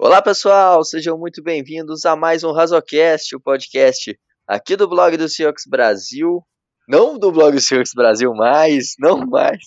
[0.00, 4.16] Olá pessoal, sejam muito bem-vindos a mais um Razocast, o podcast
[4.46, 6.40] aqui do blog do Seahawks Brasil.
[6.88, 9.58] Não do blog do Seahawks Brasil mais, não mais.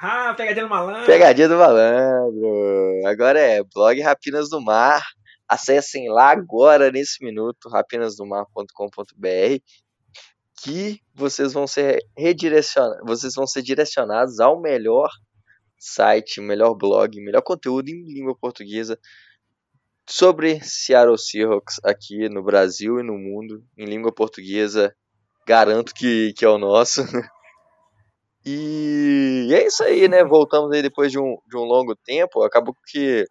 [0.00, 1.06] Ah, pegadinha do malandro.
[1.06, 3.06] Pegadinha do malandro.
[3.06, 5.00] Agora é blog Rapinas do Mar.
[5.48, 9.62] Acessem lá agora, nesse minuto, rapinasdomar.com.br
[10.60, 15.08] que vocês vão ser redirecionados, vocês vão ser direcionados ao melhor
[15.78, 18.98] site, melhor blog, melhor conteúdo em língua portuguesa
[20.08, 24.94] sobre Seattle Seahawks aqui no Brasil e no mundo, em língua portuguesa.
[25.46, 27.02] Garanto que, que é o nosso.
[28.50, 30.24] E é isso aí, né?
[30.24, 32.42] Voltamos aí depois de um, de um longo tempo.
[32.42, 33.26] Acabou que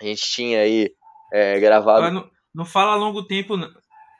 [0.00, 0.90] a gente tinha aí
[1.32, 2.10] é, gravado.
[2.10, 3.70] Não, não, fala longo tempo, não.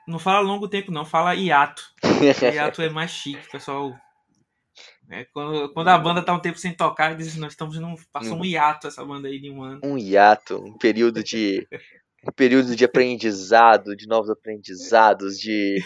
[0.06, 1.04] Não fala longo tempo, não.
[1.04, 1.82] Fala hiato.
[2.54, 3.92] hiato é mais chique, pessoal.
[5.12, 7.94] É, quando, quando a banda tá um tempo sem tocar, diz nós estamos num.
[8.10, 9.80] Passou um hiato essa banda aí de um ano.
[9.84, 11.68] Um hiato, um período de.
[12.26, 15.84] um período de aprendizado, de novos aprendizados, de,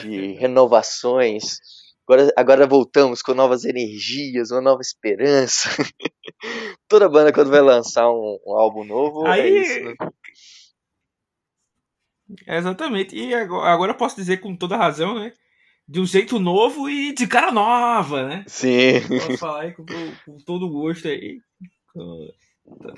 [0.00, 1.58] de renovações.
[2.06, 5.68] Agora, agora voltamos com novas energias, uma nova esperança.
[6.86, 9.40] Toda banda, quando vai lançar um, um álbum novo, é Aí...
[9.40, 9.84] é isso.
[9.84, 9.94] Né?
[12.46, 13.16] Exatamente.
[13.16, 15.32] E agora, agora eu posso dizer com toda razão, né?
[15.88, 18.44] De um jeito novo e de cara nova, né?
[18.46, 19.00] Sim.
[19.08, 19.84] Posso falar aí com,
[20.24, 21.40] com todo gosto aí.
[21.92, 22.30] Com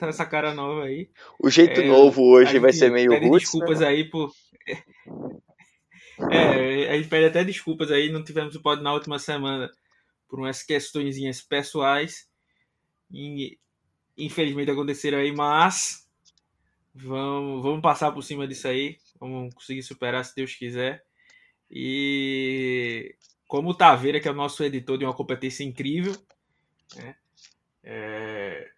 [0.06, 1.08] essa cara nova aí.
[1.42, 3.88] O jeito é, novo hoje vai ser meio roots, desculpas né?
[3.88, 4.30] aí por
[6.30, 9.70] é, a gente pede até desculpas aí, não tivemos o pod na última semana
[10.28, 12.28] por umas questõezinhas pessoais.
[13.10, 13.58] E,
[14.16, 16.08] infelizmente aconteceram aí, mas
[16.94, 18.96] vamos, vamos passar por cima disso aí.
[19.19, 21.04] Vamos conseguir superar se Deus quiser.
[21.77, 23.17] E
[23.48, 26.16] como o Taveira, que é o nosso editor de uma competência incrível,
[26.94, 27.16] né?
[27.83, 28.70] é,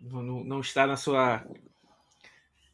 [0.00, 1.46] não, não está na sua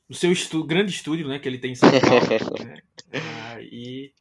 [0.09, 2.65] no seu estu grande estúdio, né, que ele tem em São Paulo.
[2.65, 2.83] né?
[3.55, 4.13] Aí,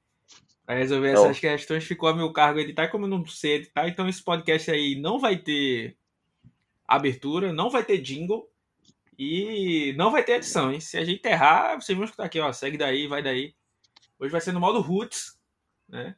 [0.63, 1.23] para resolver não.
[1.23, 2.83] essas questões, ficou a meu cargo editar.
[2.83, 5.97] E como eu não sei editar, então esse podcast aí não vai ter
[6.87, 8.47] abertura, não vai ter jingle
[9.17, 10.79] e não vai ter edição, hein?
[10.79, 13.55] Se a gente errar, vocês vão escutar aqui, ó, segue daí, vai daí.
[14.19, 15.38] Hoje vai ser no modo roots,
[15.89, 16.15] né?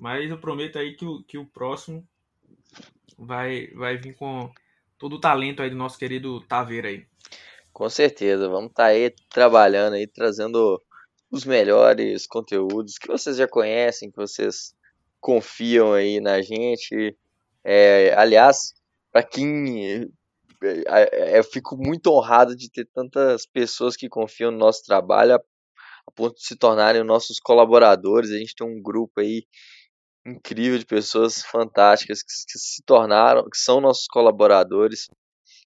[0.00, 2.06] Mas eu prometo aí que o, que o próximo
[3.18, 4.50] vai, vai vir com
[4.98, 7.06] todo o talento aí do nosso querido Taveira aí.
[7.72, 10.80] Com certeza, vamos estar tá aí trabalhando aí, trazendo
[11.30, 14.74] os melhores conteúdos que vocês já conhecem, que vocês
[15.20, 17.16] confiam aí na gente.
[17.64, 18.74] É, aliás,
[19.12, 20.08] para quem
[20.62, 25.34] é, é, eu fico muito honrado de ter tantas pessoas que confiam no nosso trabalho
[25.34, 25.40] a,
[26.06, 28.30] a ponto de se tornarem nossos colaboradores.
[28.30, 29.44] A gente tem um grupo aí
[30.26, 35.08] incrível de pessoas fantásticas que, que se tornaram, que são nossos colaboradores.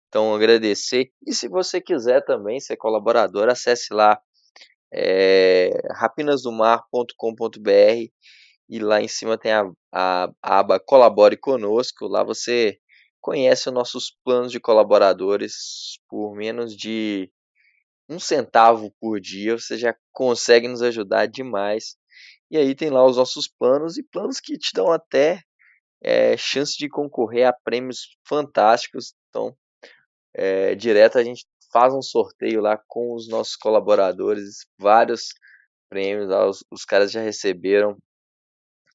[0.09, 1.11] Então, agradecer.
[1.27, 4.21] E se você quiser também ser colaborador, acesse lá
[4.93, 8.11] é, rapinasdomar.com.br
[8.69, 12.07] e lá em cima tem a, a, a, aba Colabore Conosco.
[12.07, 12.79] Lá você
[13.21, 17.31] conhece os nossos planos de colaboradores por menos de
[18.11, 19.57] um centavo por dia.
[19.57, 21.97] Você já consegue nos ajudar demais.
[22.51, 25.43] E aí tem lá os nossos planos e planos que te dão até
[26.03, 29.15] é, chance de concorrer a prêmios fantásticos.
[29.29, 29.57] Então,
[30.35, 35.29] é, direto a gente faz um sorteio lá com os nossos colaboradores, vários
[35.89, 37.97] prêmios, lá, os, os caras já receberam.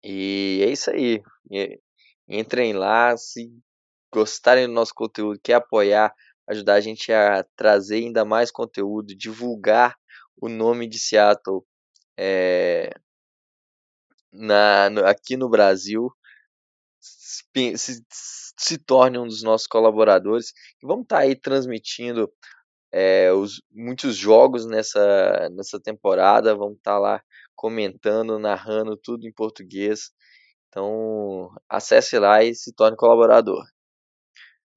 [0.03, 1.22] E é isso aí.
[2.28, 3.50] Entrem lá, se
[4.14, 6.14] gostarem do nosso conteúdo, quer apoiar,
[6.47, 9.95] ajudar a gente a trazer ainda mais conteúdo, divulgar
[10.38, 11.61] o nome de Seattle
[12.17, 12.91] é,
[14.31, 16.11] na, no, aqui no Brasil,
[17.00, 20.53] se, se, se torne um dos nossos colaboradores.
[20.84, 22.31] Vamos estar tá aí transmitindo
[22.91, 26.55] é, os, muitos jogos nessa, nessa temporada.
[26.55, 27.22] Vamos estar tá lá
[27.55, 30.11] comentando, narrando tudo em português.
[30.69, 33.63] Então, acesse lá e se torne colaborador.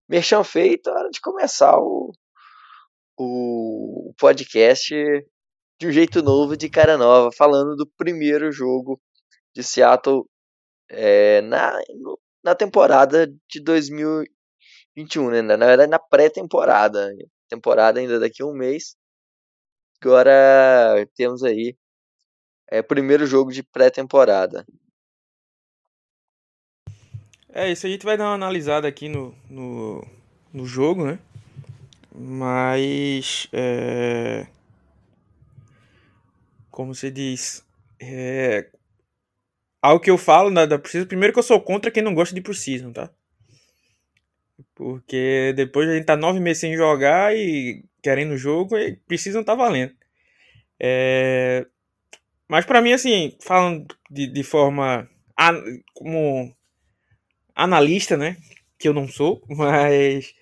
[0.09, 2.13] Merchan feito, é hora de começar o,
[3.19, 4.95] o podcast
[5.79, 9.01] de um jeito novo, de cara nova, falando do primeiro jogo
[9.55, 10.25] de Seattle
[10.91, 11.79] é, na,
[12.43, 15.43] na temporada de 2021, né?
[15.43, 17.11] Na verdade, na pré-temporada.
[17.49, 18.97] Temporada ainda daqui a um mês.
[20.01, 21.77] Agora temos aí
[22.71, 24.65] é, primeiro jogo de pré-temporada.
[27.53, 30.07] É, isso a gente vai dar uma analisada aqui no, no,
[30.53, 31.19] no jogo, né?
[32.15, 33.49] Mas.
[33.53, 34.47] É...
[36.71, 37.65] Como você diz.
[38.01, 38.69] É...
[39.81, 42.35] Algo que eu falo na, da Precision, primeiro que eu sou contra quem não gosta
[42.35, 43.11] de Precision, tá?
[44.75, 49.45] Porque depois a gente tá nove meses sem jogar e querendo o jogo e estar
[49.45, 49.95] tá valendo.
[50.81, 51.67] É...
[52.49, 55.09] Mas para mim, assim, falando de, de forma
[55.95, 56.57] como
[57.59, 58.37] analista, né?
[58.79, 60.33] Que eu não sou, mas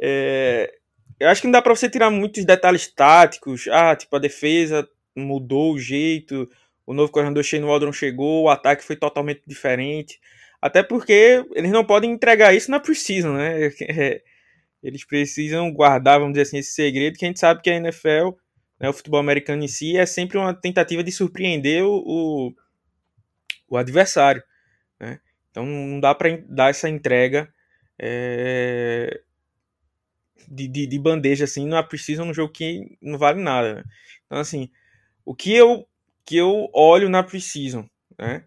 [0.00, 0.72] é...
[1.20, 3.68] eu acho que não dá para você tirar muitos detalhes táticos.
[3.68, 6.48] Ah, tipo, a defesa mudou o jeito,
[6.86, 10.18] o novo coordenador Shane Waldron chegou, o ataque foi totalmente diferente.
[10.60, 13.70] Até porque eles não podem entregar isso na Precision, né?
[13.88, 14.22] É,
[14.82, 18.30] eles precisam guardar, vamos dizer assim, esse segredo que a gente sabe que a NFL,
[18.80, 22.54] né, o futebol americano em si, é sempre uma tentativa de surpreender o, o,
[23.68, 24.42] o adversário.
[25.54, 25.62] Né?
[25.62, 27.52] Então não dá para dar essa entrega
[27.98, 29.20] é,
[30.48, 33.74] de, de, de, bandeja assim, não precisa num jogo que não vale nada.
[33.74, 33.84] Né?
[34.26, 34.70] Então, assim,
[35.24, 35.86] o que eu,
[36.24, 37.84] que eu olho na Precision
[38.18, 38.44] né,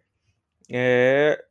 [0.70, 1.44] é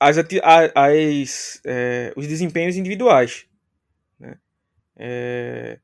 [0.00, 3.46] as, as, é, os desempenhos individuais
[4.96, 5.78] é,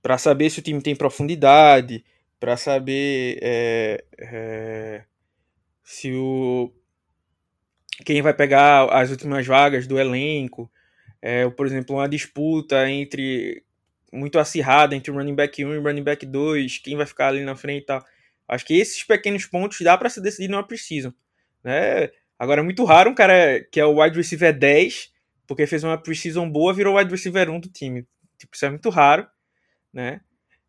[0.00, 2.04] para saber se o time tem profundidade,
[2.38, 5.04] para saber é, é,
[5.82, 6.72] se o
[8.04, 10.70] quem vai pegar as últimas vagas do elenco,
[11.20, 13.62] é, por exemplo, uma disputa entre
[14.12, 17.28] muito acirrada entre o running back 1 e o running back 2, quem vai ficar
[17.28, 18.04] ali na frente e tal.
[18.48, 21.12] Acho que esses pequenos pontos dá para se decidir numa precisam,
[21.62, 22.10] né?
[22.38, 25.12] Agora é muito raro um cara que é o wide receiver 10,
[25.46, 28.06] porque fez uma precisão boa, virou wide receiver 1 do time.
[28.38, 29.26] Tipo, isso é muito raro,
[29.92, 30.20] né?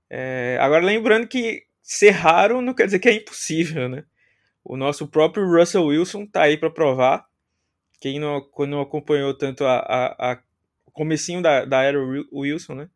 [0.09, 4.03] É, agora, lembrando que ser raro não quer dizer que é impossível, né?
[4.65, 7.27] O nosso próprio Russell Wilson tá aí para provar.
[8.01, 10.43] Quem não, não acompanhou tanto a, a, a
[10.91, 11.99] comecinho da, da era
[12.33, 12.89] Wilson, né?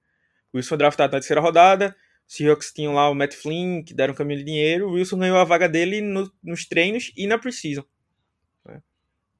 [0.51, 1.95] O Wilson draftado na terceira rodada,
[2.27, 5.37] os Seahawks tinham lá o Matt Flynn, que deram caminho de dinheiro, o Wilson ganhou
[5.37, 7.83] a vaga dele no, nos treinos e na preseason.
[8.65, 8.81] Né?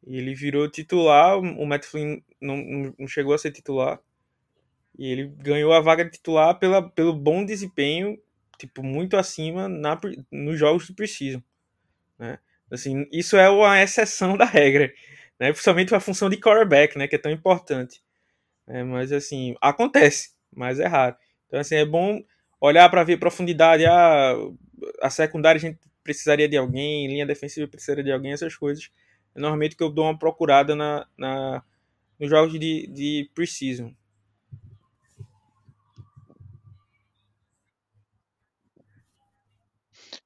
[0.05, 3.99] E ele virou titular, o Matt Flynn não, não chegou a ser titular,
[4.99, 8.21] e ele ganhou a vaga de titular pela, pelo bom desempenho,
[8.59, 9.99] tipo, muito acima na,
[10.31, 11.41] nos jogos do Precision.
[12.19, 12.37] Né?
[12.71, 14.93] Assim, isso é uma exceção da regra,
[15.39, 15.51] né?
[15.51, 17.07] principalmente a função de quarterback, né?
[17.07, 18.01] que é tão importante.
[18.67, 21.15] É, mas assim, acontece, mas é raro.
[21.47, 22.21] Então assim, é bom
[22.61, 23.85] olhar para ver profundidade.
[23.85, 24.35] Ah,
[25.01, 28.91] a secundária a gente precisaria de alguém, linha defensiva precisaria de alguém, essas coisas.
[29.35, 31.63] Normalmente que eu dou uma procurada na, na
[32.19, 33.91] nos jogos de, de Precision.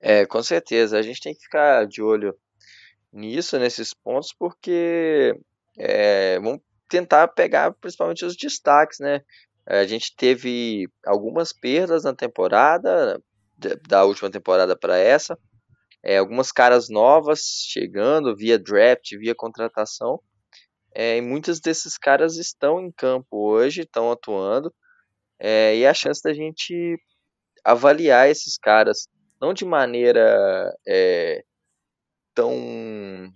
[0.06, 1.00] É, com certeza.
[1.00, 2.38] A gente tem que ficar de olho
[3.12, 5.34] nisso, nesses pontos, porque
[5.78, 6.60] é, vamos
[6.90, 9.22] tentar pegar principalmente os destaques, né?
[9.66, 13.18] A gente teve algumas perdas na temporada,
[13.88, 15.40] da última temporada para essa,
[16.04, 17.40] é, algumas caras novas
[17.70, 20.20] chegando via draft, via contratação,
[20.94, 24.74] é, e muitos desses caras estão em campo hoje, estão atuando,
[25.40, 26.98] é, e a chance da gente
[27.64, 29.08] avaliar esses caras
[29.44, 31.44] não de maneira é,
[32.34, 33.30] tão,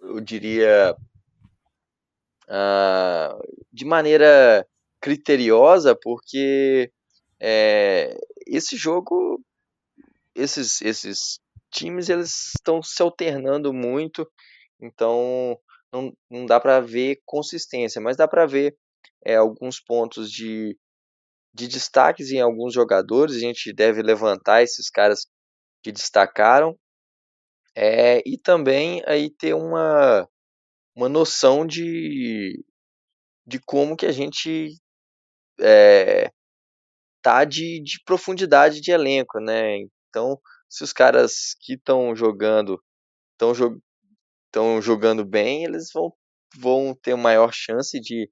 [0.00, 0.96] eu diria,
[2.48, 4.66] uh, de maneira
[5.00, 6.90] criteriosa, porque
[7.38, 8.18] é,
[8.48, 9.40] esse jogo,
[10.34, 11.38] esses, esses
[11.70, 14.28] times, eles estão se alternando muito,
[14.80, 15.56] então
[15.92, 18.76] não, não dá para ver consistência, mas dá para ver
[19.24, 20.76] é, alguns pontos de,
[21.54, 25.28] de destaques em alguns jogadores, a gente deve levantar esses caras
[25.84, 26.76] que destacaram
[27.76, 30.26] é, e também aí ter uma,
[30.96, 32.64] uma noção de,
[33.46, 34.80] de como que a gente
[35.60, 36.32] é,
[37.20, 39.76] tá de, de profundidade de elenco, né?
[40.08, 42.82] Então, se os caras que estão jogando
[43.32, 43.80] estão jo
[44.80, 46.12] jogando bem, eles vão,
[46.56, 48.30] vão ter maior chance de,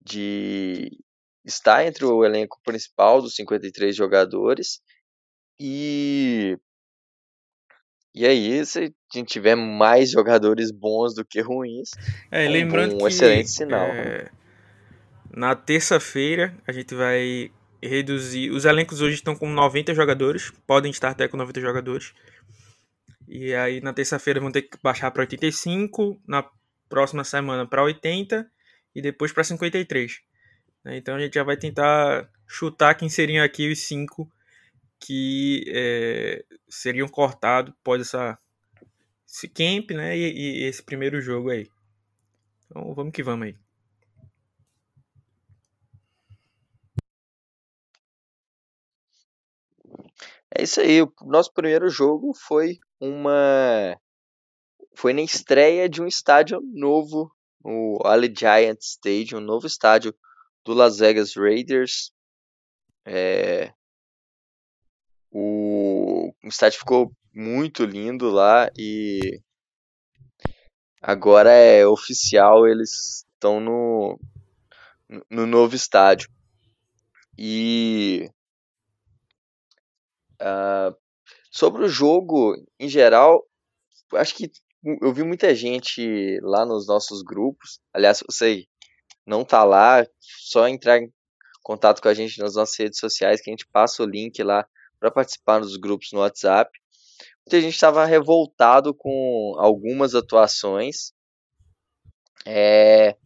[0.00, 0.88] de
[1.44, 4.80] estar entre o elenco principal dos 53 jogadores
[5.62, 6.58] e
[8.14, 11.92] e aí, se a gente tiver mais jogadores bons do que ruins,
[12.30, 13.86] é, lembrando um que, excelente sinal.
[13.86, 14.30] É,
[15.30, 17.50] na terça-feira a gente vai
[17.82, 18.50] reduzir.
[18.50, 22.12] Os elencos hoje estão com 90 jogadores, podem estar até com 90 jogadores.
[23.26, 26.44] E aí na terça-feira vão ter que baixar para 85, na
[26.90, 28.46] próxima semana para 80
[28.94, 30.20] e depois para 53.
[30.84, 34.30] Então a gente já vai tentar chutar quem seriam aqui os cinco
[35.02, 38.38] que é, seriam cortados após essa,
[39.28, 40.16] esse camp, né?
[40.16, 41.68] E, e, esse primeiro jogo aí.
[42.66, 43.58] Então vamos que vamos aí.
[50.54, 51.02] É isso aí.
[51.02, 53.98] O nosso primeiro jogo foi uma.
[54.94, 60.14] Foi na estreia de um estádio novo, o Allegiant Stadium, um novo estádio
[60.64, 62.12] do Las Vegas Raiders.
[63.04, 63.72] É,
[65.32, 69.40] o, o estádio ficou muito lindo lá e
[71.00, 74.20] agora é oficial, eles estão no,
[75.30, 76.28] no novo estádio.
[77.38, 78.30] E
[80.40, 80.94] uh,
[81.50, 83.42] sobre o jogo em geral,
[84.14, 84.50] acho que
[85.00, 87.80] eu vi muita gente lá nos nossos grupos.
[87.92, 88.66] Aliás, você
[89.26, 91.10] não tá lá, só entrar em
[91.62, 94.66] contato com a gente nas nossas redes sociais que a gente passa o link lá
[95.02, 96.70] para participar dos grupos no WhatsApp.
[97.44, 101.12] Muita gente estava revoltado com algumas atuações.
[102.46, 103.16] É,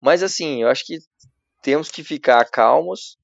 [0.00, 0.98] mas assim, eu acho que
[1.62, 3.16] temos que ficar calmos,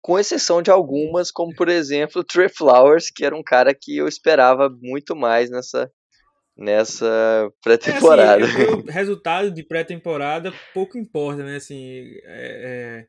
[0.00, 3.98] com exceção de algumas, como por exemplo o Trey Flowers, que era um cara que
[3.98, 5.90] eu esperava muito mais nessa,
[6.56, 8.42] nessa pré-temporada.
[8.42, 11.56] É, assim, o resultado de pré-temporada pouco importa, né?
[11.56, 13.06] Assim, é, é,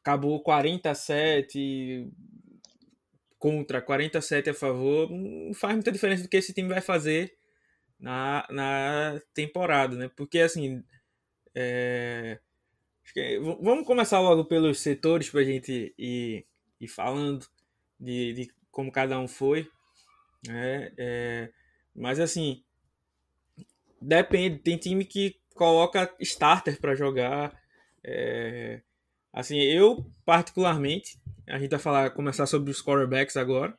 [0.00, 2.08] acabou 47
[3.40, 7.34] contra, 47 a favor, não faz muita diferença do que esse time vai fazer
[7.98, 10.10] na, na temporada, né?
[10.14, 10.84] Porque assim,
[11.54, 12.38] é,
[13.40, 16.46] vamos começar logo pelos setores para a gente ir,
[16.78, 17.46] ir falando
[17.98, 19.66] de, de como cada um foi.
[20.46, 20.92] Né?
[20.98, 21.50] É,
[21.96, 22.62] mas assim,
[24.00, 24.58] depende.
[24.58, 27.58] Tem time que coloca starter para jogar.
[28.04, 28.82] É,
[29.32, 33.76] assim, eu particularmente, a gente vai falar, começar sobre os quarterbacks agora.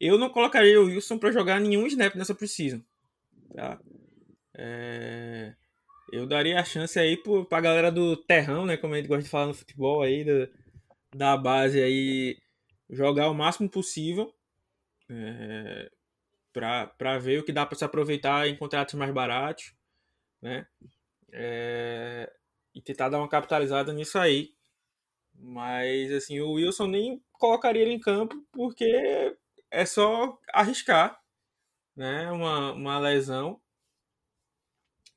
[0.00, 2.82] Eu não colocaria o Wilson para jogar nenhum snap nessa precisão.
[3.54, 3.80] Tá?
[4.56, 5.54] É,
[6.12, 8.76] eu daria a chance aí para a galera do terrão, né?
[8.76, 10.48] Como a gente gosta de falar no futebol aí, da,
[11.14, 12.38] da base aí,
[12.88, 14.32] jogar o máximo possível.
[15.10, 15.90] É,
[16.52, 19.74] para ver o que dá para se aproveitar em contratos mais baratos,
[20.42, 20.66] né?
[21.32, 22.32] É,
[22.78, 24.54] e tentar dar uma capitalizada nisso aí.
[25.34, 29.36] Mas assim, o Wilson nem colocaria ele em campo porque
[29.68, 31.20] é só arriscar,
[31.96, 32.30] né?
[32.30, 33.60] Uma, uma lesão.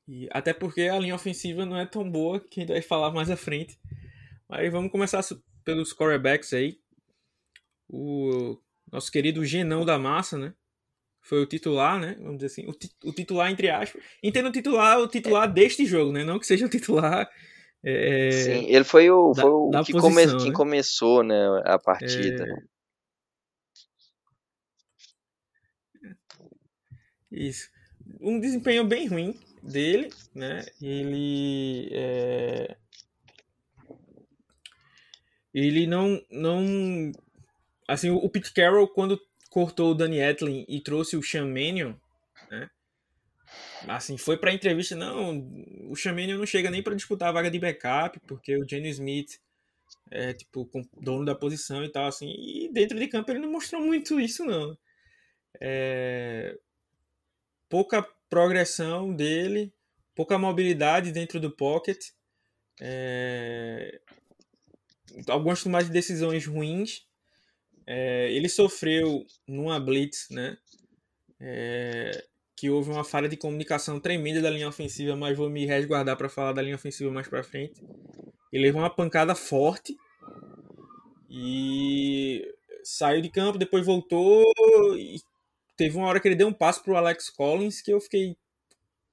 [0.07, 3.11] E até porque a linha ofensiva não é tão boa, que a gente vai falar
[3.11, 3.79] mais à frente.
[4.49, 5.21] Mas vamos começar
[5.63, 6.79] pelos quarterbacks aí.
[7.87, 8.59] O
[8.91, 10.53] nosso querido Genão da Massa, né?
[11.21, 12.15] foi o titular, né?
[12.19, 14.03] Vamos dizer assim, o, o titular entre aspas.
[14.21, 16.23] Entendo o titular, o titular deste jogo, né?
[16.23, 17.29] Não que seja o titular.
[17.83, 20.37] É, Sim, ele foi o, da, foi o que posição, come, né?
[20.43, 21.35] quem começou, né,
[21.65, 22.45] a partida.
[22.45, 22.71] É...
[27.31, 27.69] Isso.
[28.19, 30.63] Um desempenho bem ruim dele, né?
[30.81, 32.77] Ele é...
[35.53, 37.11] ele não não
[37.87, 39.19] assim o Pete Carroll quando
[39.49, 41.95] cortou o Danny Etlin e trouxe o Sean Mannion, né?
[43.87, 47.59] Assim, foi pra entrevista, não, o Mannion não chega nem para disputar a vaga de
[47.59, 49.39] backup, porque o Jenny Smith
[50.11, 50.69] é, tipo,
[50.99, 54.43] dono da posição e tal, assim, e dentro de campo ele não mostrou muito isso,
[54.43, 54.77] não.
[55.59, 56.57] É...
[57.69, 59.73] Pouca progressão dele,
[60.13, 62.09] pouca mobilidade dentro do pocket,
[62.81, 64.01] é...
[65.27, 67.07] algumas de decisões ruins,
[67.87, 70.57] é, ele sofreu numa blitz, né?
[71.39, 72.25] É,
[72.61, 76.29] que houve uma falha de comunicação tremenda da linha ofensiva, mas vou me resguardar para
[76.29, 77.81] falar da linha ofensiva mais para frente.
[78.53, 79.97] Ele levou uma pancada forte
[81.27, 82.47] e
[82.83, 84.45] saiu de campo, depois voltou
[84.95, 85.19] e
[85.75, 88.37] teve uma hora que ele deu um passo pro Alex Collins que eu fiquei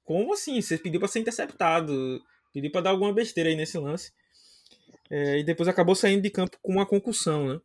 [0.05, 0.61] como assim?
[0.61, 4.13] Você pediu para ser interceptado, pediu para dar alguma besteira aí nesse lance.
[5.09, 7.61] É, e depois acabou saindo de campo com uma concussão, né?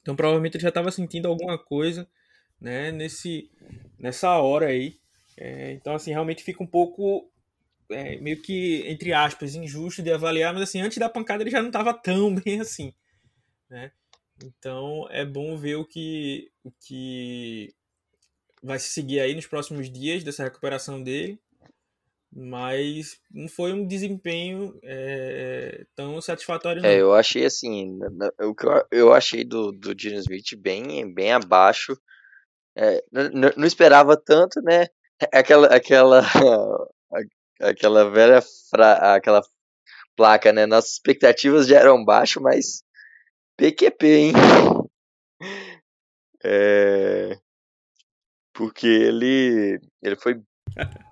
[0.00, 2.08] Então provavelmente ele já estava sentindo alguma coisa,
[2.60, 3.48] né, nesse,
[4.02, 4.98] nessa hora aí.
[5.36, 7.30] É, então assim, realmente fica um pouco
[7.90, 11.62] é, meio que, entre aspas, injusto de avaliar, mas assim, antes da pancada ele já
[11.62, 12.92] não estava tão bem assim,
[13.70, 13.92] né?
[14.44, 17.72] Então é bom ver o que, o que
[18.62, 21.40] vai se seguir aí nos próximos dias dessa recuperação dele
[22.34, 26.80] mas não foi um desempenho é, tão satisfatório.
[26.80, 26.88] É, não.
[26.88, 27.98] É, eu achei assim,
[28.40, 31.94] o que eu, eu achei do, do Gene Smith bem, bem abaixo.
[32.76, 34.86] É, não, esperava tanto, né?
[35.32, 36.20] Aquela, aquela,
[37.60, 39.42] aquela velha fra, aquela
[40.16, 40.66] placa, né?
[40.66, 42.82] Nossas expectativas já eram baixas, mas
[43.56, 44.32] PQP, hein?
[46.44, 47.38] É,
[48.52, 50.42] porque ele, ele foi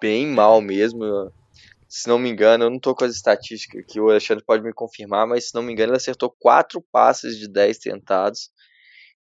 [0.01, 1.33] bem mal mesmo.
[1.89, 4.73] Se não me engano, eu não tô com as estatísticas que o Alexandre pode me
[4.73, 8.51] confirmar, mas se não me engano, ele acertou quatro passes de 10 tentados.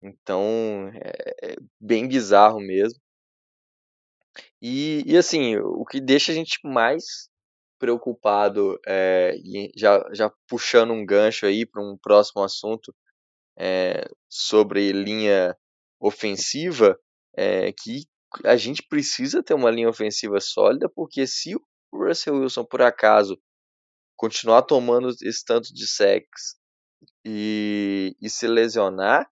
[0.04, 3.00] Então, é, é bem bizarro mesmo.
[4.60, 7.30] E, e assim, o que deixa a gente mais
[7.78, 12.94] preocupado, é, e já, já puxando um gancho aí para um próximo assunto
[13.58, 15.56] é, sobre linha
[15.98, 16.98] ofensiva,
[17.36, 18.06] é, que
[18.44, 21.60] a gente precisa ter uma linha ofensiva sólida, porque se o
[21.92, 23.40] Russell Wilson, por acaso,
[24.16, 26.56] continuar tomando esse tanto de sacks
[27.24, 29.28] e, e se lesionar,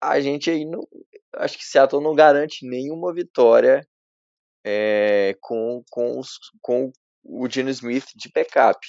[0.00, 0.86] a gente aí não.
[1.34, 3.86] Acho que Seattle não garante nenhuma vitória
[4.64, 6.90] é, com, com, os, com
[7.22, 8.86] o Gene Smith de backup.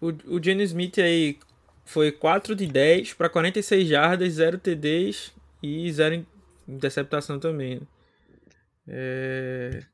[0.00, 1.38] O, o Smith aí
[1.84, 6.26] foi 4 de 10 para 46 jardas, 0 TDs e 0
[6.68, 7.80] interceptação também.
[7.80, 7.86] Né?
[8.88, 9.86] É...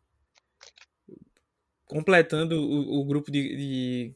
[1.87, 4.15] Completando o, o grupo de, de,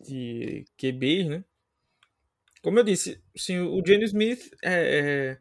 [0.00, 1.44] de, QBs, né?
[2.62, 5.38] Como eu disse, sim, o Gene Smith é, é,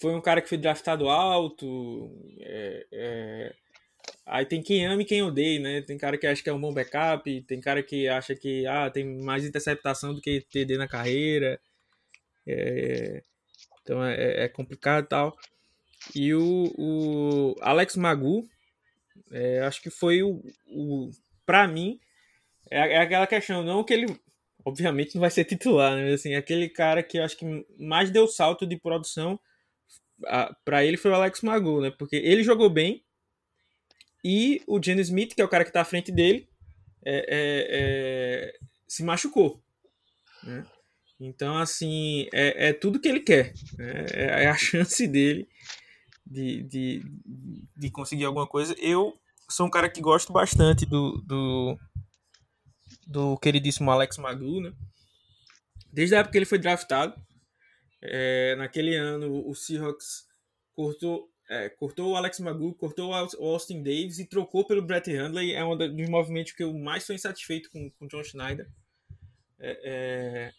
[0.00, 2.10] foi um cara que foi draftado alto.
[2.40, 3.54] É, é,
[4.24, 5.82] aí tem quem ama e quem odeia, né?
[5.82, 8.90] Tem cara que acha que é um bom backup, tem cara que acha que ah,
[8.90, 11.60] tem mais interceptação do que TD na carreira.
[12.46, 13.22] É,
[13.82, 15.36] então é, é complicado e tal.
[16.14, 18.48] E o, o Alex Magu,
[19.66, 21.10] acho que foi o, o
[21.46, 22.00] para mim,
[22.70, 24.06] é, é, aquela questão, não que ele,
[24.64, 26.12] obviamente, não vai ser titular, né?
[26.12, 29.38] Assim, aquele cara que eu acho que mais deu salto de produção
[30.64, 31.90] para ele foi o Alex Magu, né?
[31.90, 33.04] Porque ele jogou bem
[34.24, 36.48] e o Jenny Smith, que é o cara que tá à frente dele,
[37.04, 38.54] é, é, é,
[38.86, 39.60] se machucou,
[40.44, 40.64] né?
[41.18, 43.52] Então, assim, é, é tudo que ele quer.
[43.78, 44.06] Né?
[44.12, 45.48] É, é a chance dele
[46.26, 47.04] de, de,
[47.76, 48.74] de conseguir alguma coisa.
[48.78, 49.16] Eu
[49.48, 51.78] sou um cara que gosto bastante do, do,
[53.06, 54.72] do queridíssimo Alex Magu, né?
[55.92, 57.14] Desde a época que ele foi draftado,
[58.00, 60.26] é, naquele ano o Seahawks
[60.74, 65.52] cortou, é, cortou o Alex Magu, cortou o Austin Davis e trocou pelo Brett Hundley.
[65.52, 68.68] É um dos movimentos que eu mais sou insatisfeito com o John Schneider.
[69.58, 70.52] É, é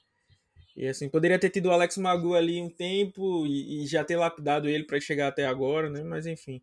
[0.76, 4.16] e assim, poderia ter tido o Alex Magu ali um tempo e, e já ter
[4.16, 6.04] lapidado ele para chegar até agora, né?
[6.04, 6.62] Mas enfim.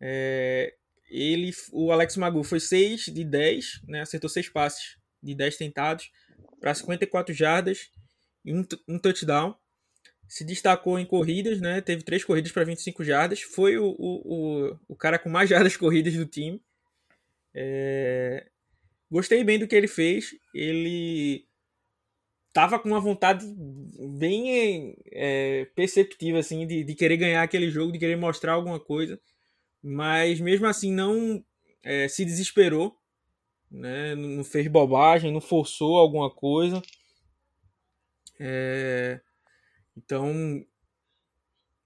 [0.00, 0.74] É,
[1.10, 4.02] ele, o Alex Magu foi 6 de 10, né?
[4.02, 6.10] Acertou 6 passes de 10 tentados
[6.60, 7.90] para 54 jardas
[8.44, 9.54] e um, um touchdown.
[10.28, 11.80] Se destacou em corridas, né?
[11.80, 13.40] Teve 3 corridas para 25 jardas.
[13.42, 16.62] Foi o, o, o, o, cara com mais jardas corridas do time.
[17.52, 18.46] É,
[19.10, 20.36] gostei bem do que ele fez.
[20.54, 21.44] Ele
[22.52, 23.44] tava com uma vontade
[24.18, 29.20] bem é, perceptiva, assim, de, de querer ganhar aquele jogo, de querer mostrar alguma coisa,
[29.82, 31.44] mas mesmo assim não
[31.82, 32.96] é, se desesperou,
[33.70, 34.14] né?
[34.14, 36.82] não fez bobagem, não forçou alguma coisa.
[38.38, 39.20] É,
[39.96, 40.64] então,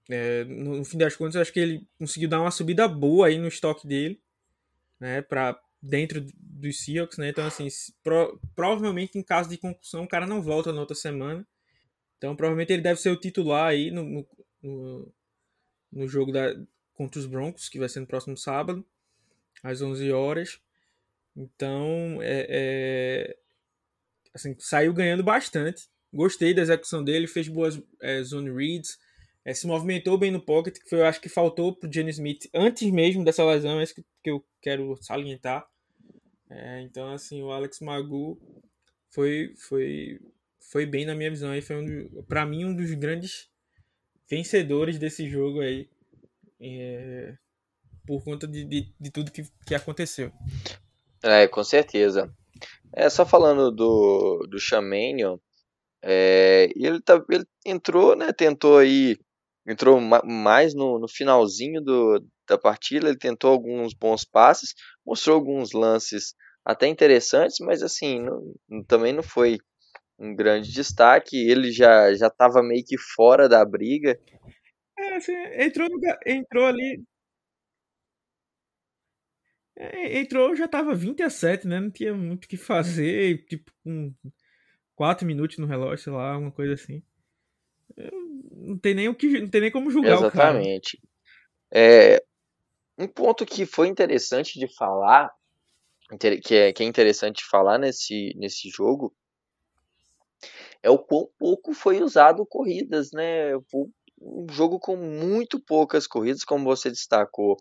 [0.09, 3.27] é, no, no, fim das contas, eu acho que ele conseguiu dar uma subida boa
[3.27, 4.21] aí no estoque dele,
[4.99, 5.21] né?
[5.21, 7.29] Para dentro dos Seahawks, né?
[7.29, 7.67] Então, assim,
[8.03, 11.45] pro, provavelmente em caso de concussão, o cara não volta na outra semana.
[12.17, 14.25] Então, provavelmente ele deve ser o titular aí no,
[14.61, 15.13] no,
[15.91, 16.55] no jogo da,
[16.95, 18.85] contra os Broncos, que vai ser no próximo sábado,
[19.63, 20.59] às 11 horas.
[21.35, 23.37] Então, é, é
[24.33, 25.87] assim, saiu ganhando bastante.
[26.13, 28.97] Gostei da execução dele, fez boas é, zone reads,
[29.43, 32.49] é, se movimentou bem no pocket, que foi, eu acho que faltou pro Jenny Smith
[32.53, 35.67] antes mesmo dessa lesão, é isso que, que eu quero salientar.
[36.49, 38.39] É, então, assim, o Alex Magu
[39.09, 40.19] foi, foi,
[40.59, 41.51] foi bem na minha visão.
[41.51, 43.49] Aí foi um, para mim um dos grandes
[44.29, 45.89] vencedores desse jogo aí.
[46.67, 47.35] É,
[48.07, 50.31] por conta de, de, de, tudo que, que aconteceu.
[51.23, 52.33] É, com certeza.
[52.93, 55.37] É, só falando do, do Chamanion,
[56.03, 59.17] é, ele, tá, ele entrou, né, tentou aí,
[59.67, 64.73] entrou mais no, no finalzinho do, da partida, ele tentou alguns bons passes,
[65.05, 69.59] mostrou alguns lances até interessantes, mas assim, não, também não foi
[70.17, 71.37] um grande destaque.
[71.37, 74.19] Ele já já estava meio que fora da briga.
[74.97, 75.89] É, assim, entrou,
[76.25, 77.03] entrou ali.
[79.77, 81.79] É, entrou, já estava 20 a 7, né?
[81.79, 84.13] Não tinha muito o que fazer, tipo, com
[84.95, 87.03] 4 minutos no relógio, sei lá, alguma coisa assim.
[88.51, 90.97] Não tem nem o que, não tem nem como julgar Exatamente.
[90.97, 91.15] o cara.
[91.73, 92.23] É,
[92.97, 95.31] um ponto que foi interessante de falar,
[96.19, 99.13] que é, que é interessante falar nesse, nesse jogo,
[100.81, 103.51] é o quão pouco foi usado corridas, né?
[104.25, 107.57] Um jogo com muito poucas corridas, como você destacou.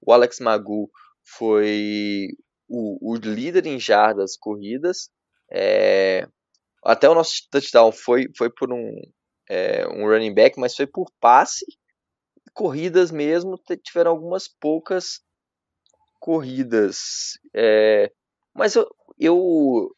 [0.00, 0.88] O Alex Magu
[1.24, 2.28] foi
[2.68, 5.10] o, o líder em jardas corridas.
[5.52, 6.26] É,
[6.84, 8.94] até o nosso touchdown foi, foi por um,
[9.48, 11.66] é, um running back, mas foi por passe
[12.54, 15.20] corridas mesmo, tiveram algumas poucas
[16.20, 17.38] corridas.
[17.54, 18.10] É,
[18.54, 18.88] mas eu.
[19.18, 19.96] eu...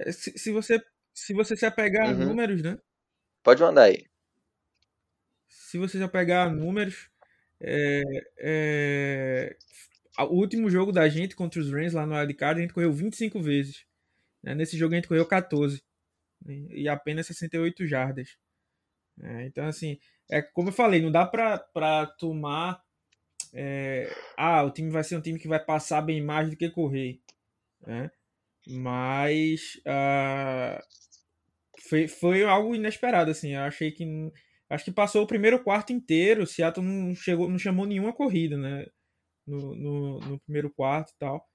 [0.00, 0.80] É, se, se, você,
[1.14, 2.22] se você se apegar uhum.
[2.22, 2.78] a números, né?
[3.42, 4.04] Pode mandar aí.
[5.54, 7.08] Se você se apegar a números,
[7.60, 8.02] é,
[8.38, 9.56] é,
[10.18, 13.40] o último jogo da gente contra os Rams lá no Wildcard, a gente correu 25
[13.40, 13.84] vezes.
[14.42, 14.54] Né?
[14.54, 15.82] Nesse jogo a gente correu 14.
[16.44, 16.66] Né?
[16.70, 18.36] E apenas 68 jardas.
[19.22, 19.98] É, então, assim,
[20.30, 22.82] é como eu falei, não dá para tomar.
[23.52, 26.68] É, ah, o time vai ser um time que vai passar bem mais do que
[26.68, 27.20] correr.
[27.86, 28.10] Né?
[28.66, 30.82] Mas uh,
[31.88, 33.54] foi, foi algo inesperado, assim.
[33.54, 34.04] Eu achei que.
[34.74, 36.42] Acho que passou o primeiro quarto inteiro.
[36.42, 38.86] O Seattle não, chegou, não chamou nenhuma corrida, né?
[39.46, 41.48] No, no, no primeiro quarto e tal.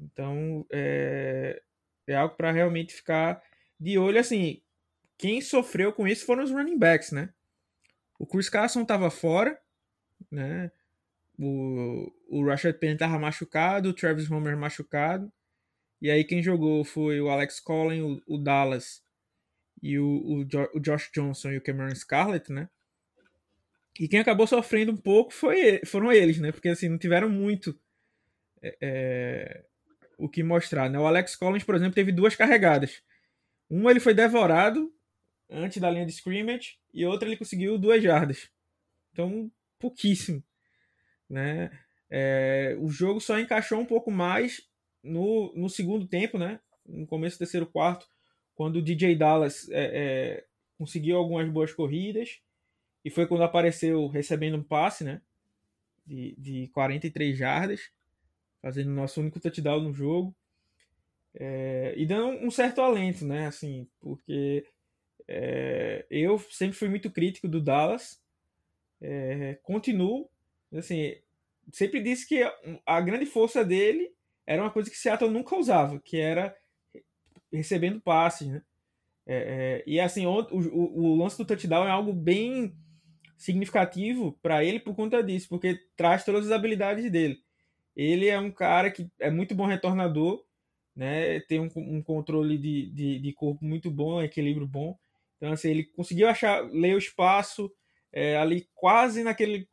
[0.00, 1.60] Então, é,
[2.06, 3.42] é algo para realmente ficar
[3.78, 4.18] de olho.
[4.18, 4.62] Assim,
[5.16, 7.32] quem sofreu com isso foram os running backs, né?
[8.18, 9.58] O Chris Carson estava fora,
[10.30, 10.70] né?
[11.38, 15.32] O, o Rashad Penny estava machucado, o Travis Homer machucado.
[16.02, 19.02] E aí quem jogou foi o Alex Collin, o, o Dallas
[19.82, 22.68] e o, o, jo, o, Josh Johnson e o Cameron Scarlett, né?
[23.98, 26.52] E quem acabou sofrendo um pouco foi, foram eles, né?
[26.52, 27.78] Porque assim, não tiveram muito
[28.62, 29.64] é, é,
[30.16, 30.98] o que mostrar, né?
[30.98, 33.02] O Alex Collins, por exemplo, teve duas carregadas.
[33.70, 34.92] Um ele foi devorado
[35.50, 38.50] antes da linha de scrimmage e outra ele conseguiu duas jardas.
[39.12, 40.42] Então, pouquíssimo.
[41.28, 41.70] Né?
[42.08, 44.62] É, o jogo só encaixou um pouco mais
[45.02, 46.60] no, no segundo tempo, né?
[46.88, 48.08] no começo do terceiro quarto,
[48.58, 50.44] quando o DJ Dallas é, é,
[50.76, 52.40] conseguiu algumas boas corridas
[53.04, 55.22] e foi quando apareceu recebendo um passe né?
[56.04, 57.92] de, de 43 jardas,
[58.60, 60.34] fazendo o nosso único touchdown no jogo.
[61.32, 63.46] É, e dando um certo alento, né?
[63.46, 64.66] Assim, porque
[65.28, 68.20] é, eu sempre fui muito crítico do Dallas.
[69.00, 70.28] É, continuo.
[70.74, 71.14] Assim,
[71.72, 72.42] sempre disse que
[72.84, 74.12] a grande força dele
[74.44, 76.56] era uma coisa que Seattle nunca usava, que era
[77.52, 78.62] recebendo passes, né?
[79.26, 82.74] É, é, e assim, o, o, o, lance do touchdown é algo bem
[83.36, 87.38] significativo para ele por conta disso, porque traz todas as habilidades dele.
[87.94, 90.42] Ele é um cara que é muito bom retornador,
[90.96, 91.40] né?
[91.40, 94.98] Tem um, um controle de, de, de, corpo muito bom, um equilíbrio bom.
[95.36, 97.70] Então, assim, ele conseguiu achar, ler o espaço
[98.12, 99.68] é, ali quase naquele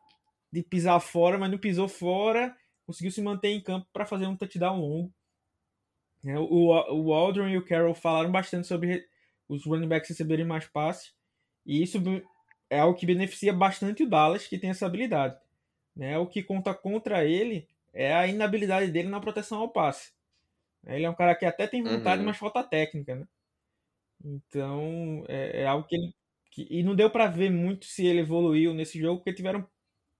[0.51, 4.35] de pisar fora, mas não pisou fora, conseguiu se manter em campo para fazer um
[4.35, 5.13] touchdown longo.
[6.25, 9.05] É, o, o Aldrin e o Carroll falaram bastante sobre
[9.47, 11.13] os running backs receberem mais passes,
[11.65, 12.01] e isso
[12.69, 15.37] é algo que beneficia bastante o Dallas, que tem essa habilidade.
[15.95, 16.17] Né?
[16.17, 20.13] O que conta contra ele é a inabilidade dele na proteção ao passe.
[20.85, 22.27] Ele é um cara que até tem vontade, uhum.
[22.27, 23.27] mas falta técnica, né?
[24.23, 26.13] Então, é, é algo que ele.
[26.51, 29.67] Que, e não deu para ver muito se ele evoluiu nesse jogo, porque tiveram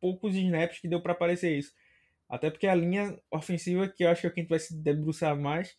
[0.02, 1.74] poucos snaps que deu para aparecer isso.
[2.28, 5.78] Até porque a linha ofensiva, que eu acho que é quem vai se debruçar mais,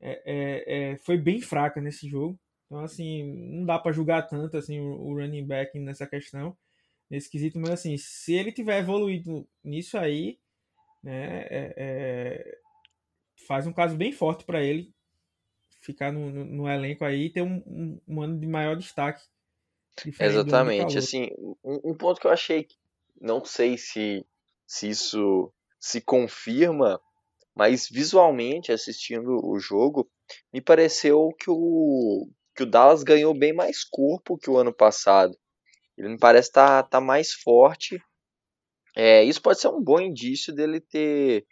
[0.00, 2.38] é, é, é, foi bem fraca nesse jogo.
[2.66, 6.56] Então, assim, não dá para julgar tanto assim, o, running back nessa questão,
[7.10, 10.38] nesse quesito, mas assim, se ele tiver evoluído nisso aí,
[11.02, 12.58] né, é, é,
[13.46, 14.94] faz um caso bem forte para ele
[15.80, 19.22] ficar no, no, no, elenco aí e ter um, um, um, ano de maior destaque.
[20.20, 20.96] Exatamente.
[20.96, 21.30] Assim,
[21.64, 22.68] um, um, ponto que eu achei,
[23.20, 24.24] não sei se,
[24.66, 27.00] se isso se confirma,
[27.60, 30.10] mas visualmente assistindo o jogo,
[30.50, 35.36] me pareceu que o, que o Dallas ganhou bem mais corpo que o ano passado.
[35.94, 38.02] Ele me parece estar tá, tá mais forte.
[38.96, 41.44] É, isso pode ser um bom indício dele ter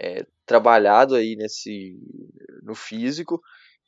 [0.00, 1.96] é, trabalhado aí nesse
[2.64, 3.40] no físico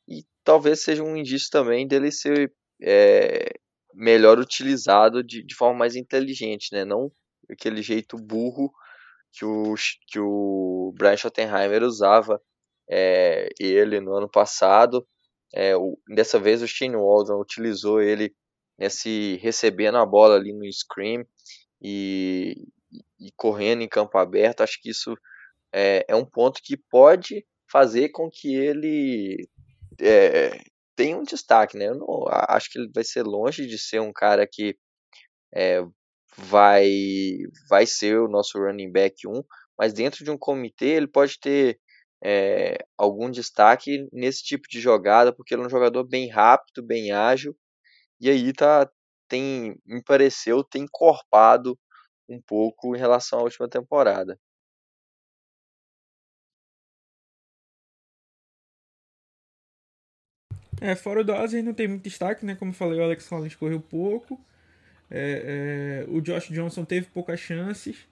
[0.07, 3.53] e talvez seja um indício também dele ser é,
[3.93, 6.85] melhor utilizado de, de forma mais inteligente, né?
[6.85, 7.11] Não
[7.51, 8.73] aquele jeito burro
[9.35, 9.75] que o,
[10.07, 12.40] que o Brian Schottenheimer usava
[12.88, 15.07] é, ele no ano passado.
[15.53, 18.35] É, o, dessa vez o Shane Waldron utilizou ele
[18.79, 21.25] nesse recebendo a bola ali no screen
[21.81, 22.55] e,
[23.20, 24.62] e correndo em campo aberto.
[24.62, 25.16] Acho que isso
[25.73, 29.49] é, é um ponto que pode fazer com que ele
[30.01, 30.61] é,
[30.97, 31.88] tem um destaque, né?
[31.88, 34.77] Eu não, acho que ele vai ser longe de ser um cara que
[35.55, 35.81] é,
[36.37, 36.88] vai,
[37.68, 39.42] vai ser o nosso running back 1,
[39.79, 41.79] mas dentro de um comitê ele pode ter
[42.23, 47.12] é, algum destaque nesse tipo de jogada, porque ele é um jogador bem rápido, bem
[47.12, 47.57] ágil,
[48.20, 48.90] e aí tá,
[49.29, 51.79] tem, me pareceu, tem encorpado
[52.29, 54.38] um pouco em relação à última temporada.
[60.81, 62.55] É, fora o Dawes, não tem muito destaque, né?
[62.55, 64.38] Como falei, o Alex Collins correu pouco.
[65.11, 68.07] É, é, o Josh Johnson teve poucas chances,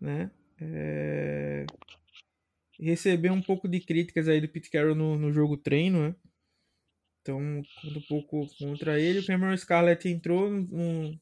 [0.00, 0.30] né?
[0.60, 1.66] É,
[2.78, 6.14] recebeu um pouco de críticas aí do Pete Carroll no, no jogo treino, né?
[7.20, 9.18] Então, um pouco contra ele.
[9.20, 11.20] O Cameron Scarlett entrou no,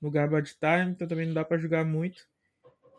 [0.00, 2.22] no garbage time, então também não dá para jogar muito.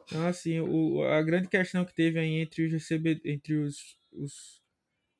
[0.06, 4.62] Então, assim, o, a grande questão que teve aí entre os recebe, entre os, os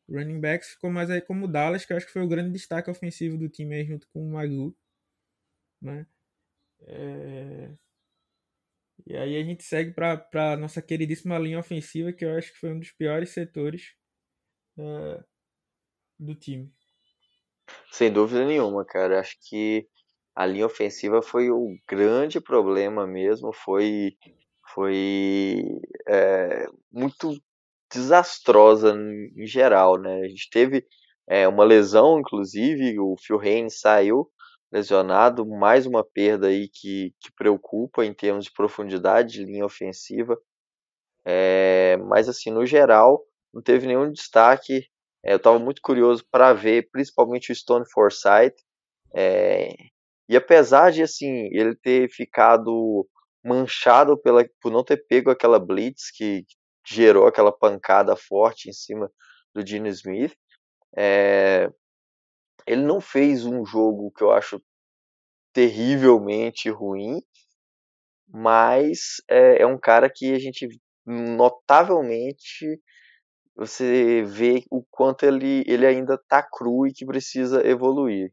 [0.10, 2.52] running backs ficou mais aí como o Dallas, que eu acho que foi o grande
[2.52, 4.76] destaque ofensivo do time aí junto com o Magu,
[5.82, 6.06] né?
[6.82, 7.76] É...
[9.06, 12.60] E aí a gente segue para a nossa queridíssima linha ofensiva, que eu acho que
[12.60, 13.94] foi um dos piores setores
[14.78, 15.24] uh,
[16.20, 16.74] do time.
[17.92, 19.20] Sem dúvida nenhuma, cara.
[19.20, 19.88] Acho que
[20.36, 23.54] a linha ofensiva foi o grande problema mesmo.
[23.54, 24.14] Foi,
[24.74, 25.64] foi
[26.08, 27.42] é, muito
[27.92, 30.22] desastrosa em geral, né?
[30.22, 30.86] A gente teve
[31.28, 34.30] é, uma lesão, inclusive, o Phil Haynes saiu
[34.72, 40.38] lesionado, mais uma perda aí que, que preocupa em termos de profundidade de linha ofensiva.
[41.26, 44.86] É, mas assim, no geral, não teve nenhum destaque.
[45.24, 48.64] É, eu estava muito curioso para ver, principalmente o Stone Forsythe.
[49.16, 49.74] É,
[50.30, 53.08] e apesar de assim ele ter ficado
[53.44, 56.46] manchado pela, por não ter pego aquela blitz que,
[56.88, 59.12] gerou aquela pancada forte em cima
[59.54, 60.34] do Dino Smith,
[60.98, 61.70] é,
[62.68, 64.62] ele não fez um jogo que eu acho
[65.54, 67.22] terrivelmente ruim,
[68.28, 70.68] mas é, é um cara que a gente
[71.06, 72.80] notavelmente
[73.56, 78.32] você vê o quanto ele, ele ainda está cru e que precisa evoluir.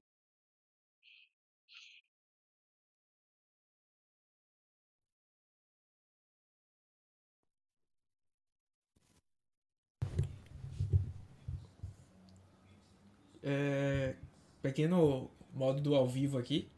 [13.42, 14.16] É,
[14.64, 16.72] pequeno modo do ao vivo aqui.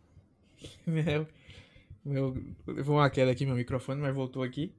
[0.85, 1.29] meu,
[2.05, 2.35] meu,
[2.66, 4.75] levou uma queda aqui meu microfone, mas voltou aqui.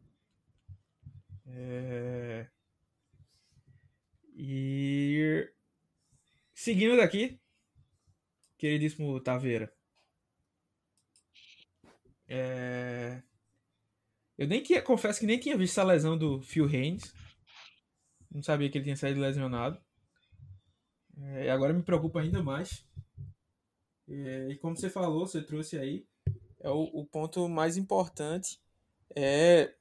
[1.45, 2.49] É,
[4.35, 5.49] e
[6.53, 7.39] seguindo daqui,
[8.57, 9.73] queridíssimo Taveira.
[12.27, 13.23] É,
[14.37, 17.13] eu nem tinha, confesso que nem tinha visto a lesão do Phil Haynes.
[18.29, 19.81] Não sabia que ele tinha saído lesionado.
[21.19, 22.85] É, agora me preocupa ainda mais.
[24.09, 26.05] É, e como você falou, você trouxe aí,
[26.59, 28.59] é o, o ponto mais importante
[29.15, 29.73] é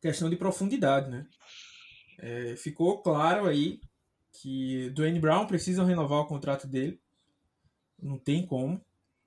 [0.00, 1.26] questão de profundidade, né?
[2.18, 3.80] É, ficou claro aí
[4.32, 7.00] que Dwayne Brown precisa renovar o contrato dele.
[8.00, 8.80] Não tem como.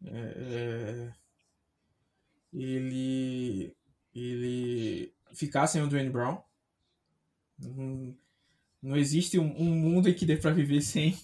[0.03, 1.13] É, é,
[2.53, 3.75] ele,
[4.13, 6.41] ele ficar sem o Dwayne Brown.
[7.57, 8.17] Não,
[8.81, 11.17] não existe um, um mundo em que dê para viver sem.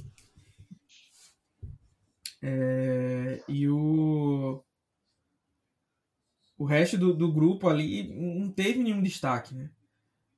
[2.42, 4.64] É, e o,
[6.58, 9.70] o resto do, do grupo ali não teve nenhum destaque, né?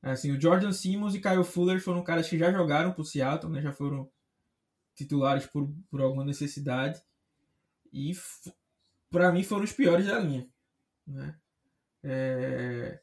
[0.02, 3.62] Assim, o Jordan Simmons e Kyle Fuller foram caras que já jogaram pro Seattle, né?
[3.62, 4.12] Já foram
[4.96, 7.02] titulares por, por alguma necessidade.
[7.92, 8.12] E
[9.10, 10.48] para mim foram os piores da linha,
[11.08, 11.38] né?
[12.04, 13.00] É,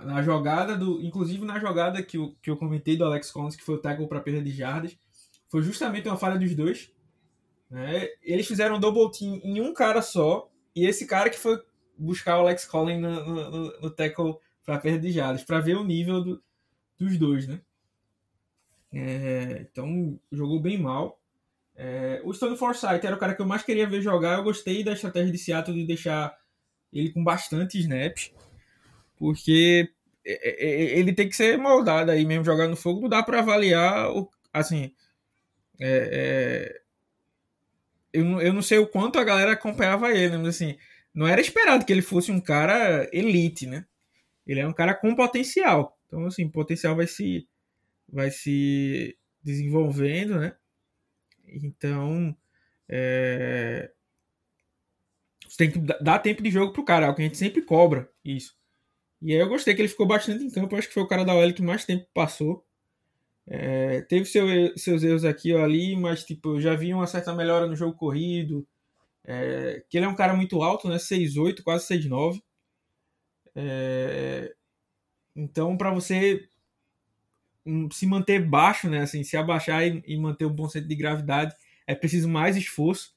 [0.00, 3.62] na jogada do, inclusive na jogada que eu, que eu comentei do Alex Collins, que
[3.62, 4.98] foi o tackle para perda de jardas,
[5.48, 6.92] foi justamente uma falha dos dois.
[7.70, 8.08] Né?
[8.22, 11.62] Eles fizeram um double team em um cara só, e esse cara que foi
[11.96, 15.84] buscar o Alex Collins no, no, no tackle para perda de jardas, para ver o
[15.84, 16.42] nível do,
[16.98, 17.60] dos dois, né?
[18.92, 21.20] É, então jogou bem mal.
[21.76, 24.38] É, o Stone Forsythe era o cara que eu mais queria ver jogar.
[24.38, 26.36] Eu gostei da estratégia de Seattle de deixar
[26.92, 28.32] ele com bastante snaps
[29.20, 29.92] porque
[30.24, 34.30] ele tem que ser moldado aí mesmo, jogar no fogo, não dá para avaliar, o,
[34.52, 34.92] assim,
[35.78, 36.79] é, é,
[38.12, 40.76] eu, eu não sei o quanto a galera acompanhava ele, mas assim,
[41.14, 43.86] não era esperado que ele fosse um cara elite, né?
[44.46, 47.48] Ele é um cara com potencial, então assim, potencial vai se,
[48.08, 50.56] vai se desenvolvendo, né?
[51.46, 52.36] Então,
[52.88, 53.90] é,
[55.56, 58.10] tem que dar tempo de jogo pro cara, é o que a gente sempre cobra,
[58.24, 58.54] isso.
[59.22, 60.76] E aí eu gostei que ele ficou bastante em campo.
[60.76, 62.66] acho que foi o cara da OL que mais tempo passou.
[63.52, 64.46] É, teve seu,
[64.78, 67.96] seus erros aqui ou ali, mas tipo, eu já vi uma certa melhora no jogo
[67.96, 68.64] corrido.
[69.24, 70.96] É, que ele é um cara muito alto, né?
[70.96, 72.40] 6'8, quase 6'9.
[73.56, 74.54] É,
[75.34, 76.48] então, para você
[77.92, 79.00] se manter baixo, né?
[79.02, 81.54] Assim, se abaixar e, e, manter um bom centro de gravidade,
[81.86, 83.14] é preciso mais esforço.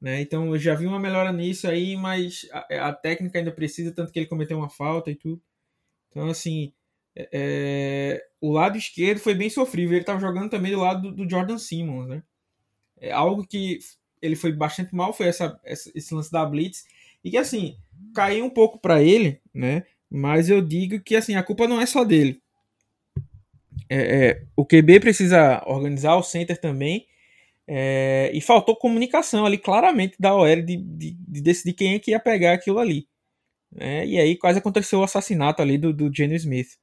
[0.00, 0.20] Né?
[0.20, 4.12] Então eu já vi uma melhora nisso aí, mas a, a, técnica ainda precisa, tanto
[4.12, 5.42] que ele cometeu uma falta e tudo.
[6.10, 6.72] Então, assim,
[7.16, 9.92] é, é o lado esquerdo foi bem sofrível.
[9.92, 12.22] Ele estava jogando também do lado do, do, Jordan Simmons, né?
[13.00, 13.78] É algo que
[14.20, 16.84] ele foi bastante mal foi essa, essa, esse lance da blitz
[17.22, 17.76] e que assim
[18.14, 19.84] caiu um pouco para ele, né?
[20.10, 22.40] Mas eu digo que assim a culpa não é só dele.
[23.88, 27.06] É, é, o QB precisa organizar o center também.
[27.66, 32.10] É, e faltou comunicação ali claramente da OL de, de, de, decidir quem é que
[32.10, 33.08] ia pegar aquilo ali.
[33.78, 36.76] É, e aí quase aconteceu o assassinato ali do, do Smith.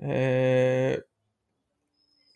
[0.00, 1.02] É,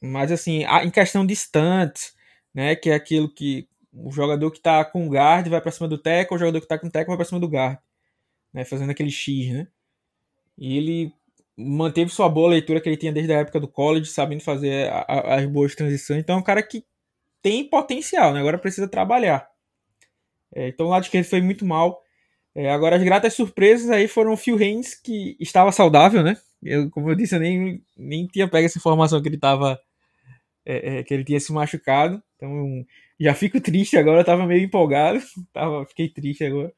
[0.01, 2.14] mas assim, em questão de stunts,
[2.53, 5.88] né, que é aquilo que o jogador que está com o guard vai para cima
[5.88, 7.79] do tackle, o jogador que está com o tackle vai para cima do guard,
[8.53, 9.68] né, fazendo aquele X, né?
[10.59, 11.12] E ele
[11.57, 15.05] manteve sua boa leitura que ele tinha desde a época do college, sabendo fazer a,
[15.09, 16.20] a, as boas transições.
[16.20, 16.85] Então é um cara que
[17.42, 18.40] tem potencial, né?
[18.40, 19.48] Agora precisa trabalhar.
[20.55, 22.03] É, então o lado esquerdo foi muito mal.
[22.55, 26.37] É, agora as gratas surpresas aí foram o Phil Haynes, que estava saudável, né?
[26.62, 29.81] Eu, como eu disse, eu nem, nem tinha pego essa informação que ele estava
[30.64, 32.22] é, é, que ele tinha se machucado.
[32.37, 32.87] Então
[33.18, 35.20] já fico triste agora, eu tava meio empolgado.
[35.53, 36.72] tava, fiquei triste agora.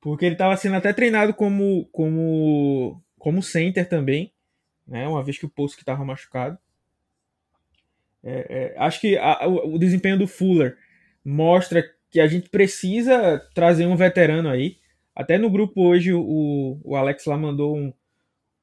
[0.00, 4.32] Porque ele estava sendo até treinado como, como, como center também,
[4.86, 5.08] né?
[5.08, 6.58] Uma vez que o Poço que estava machucado.
[8.22, 10.76] É, é, acho que a, o, o, desempenho do Fuller
[11.24, 14.78] mostra que a gente precisa trazer um veterano aí.
[15.14, 17.92] Até no grupo hoje o, o Alex lá mandou um,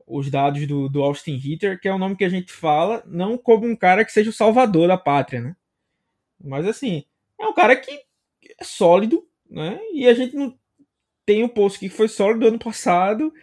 [0.08, 3.38] os dados do, do Austin Hitter, que é o nome que a gente fala, não
[3.38, 5.56] como um cara que seja o salvador da pátria, né?
[6.44, 7.04] Mas assim,
[7.40, 9.80] é um cara que é sólido, né?
[9.94, 10.58] E a gente não
[11.26, 13.34] tem o posto que foi sólido ano passado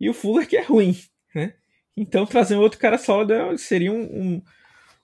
[0.00, 0.96] e o Fuller que é ruim,
[1.34, 1.54] né?
[1.96, 4.42] Então trazer um outro cara sólido seria um, um,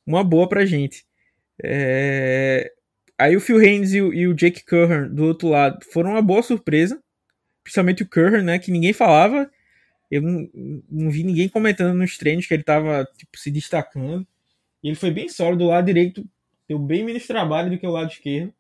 [0.07, 1.05] uma boa pra gente.
[1.63, 2.73] É...
[3.19, 6.23] Aí o Phil Haynes e o, e o Jake Curran do outro lado foram uma
[6.23, 7.03] boa surpresa,
[7.63, 8.59] principalmente o Curran, né?
[8.59, 9.51] Que ninguém falava
[10.11, 10.51] eu não,
[10.91, 14.27] não vi ninguém comentando nos treinos que ele estava tipo, se destacando.
[14.83, 16.25] E ele foi bem sólido do lado direito,
[16.69, 18.53] deu bem menos trabalho do que o lado esquerdo.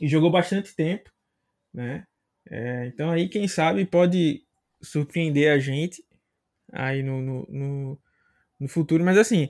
[0.00, 1.10] E jogou bastante tempo,
[1.72, 2.06] né?
[2.50, 4.44] É, então aí, quem sabe, pode
[4.82, 6.04] surpreender a gente
[6.72, 7.98] aí no, no, no,
[8.60, 9.02] no futuro.
[9.02, 9.48] Mas assim,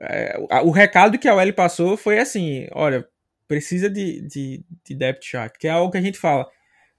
[0.00, 3.08] é, o recado que a OL passou foi assim: olha,
[3.48, 6.46] precisa de, de, de depth chart, que é algo que a gente fala.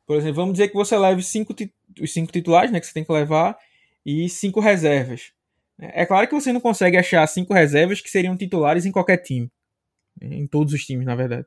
[0.05, 1.53] Por exemplo, vamos dizer que você leve cinco,
[2.01, 3.57] os cinco titulares, né, que você tem que levar,
[4.05, 5.31] e cinco reservas.
[5.79, 9.51] É claro que você não consegue achar cinco reservas que seriam titulares em qualquer time.
[10.19, 11.45] Em todos os times, na verdade.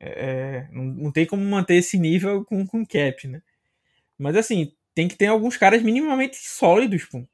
[0.00, 3.42] É, é, não, não, tem como manter esse nível com, com cap, né?
[4.18, 7.26] Mas assim, tem que ter alguns caras minimamente sólidos, pô.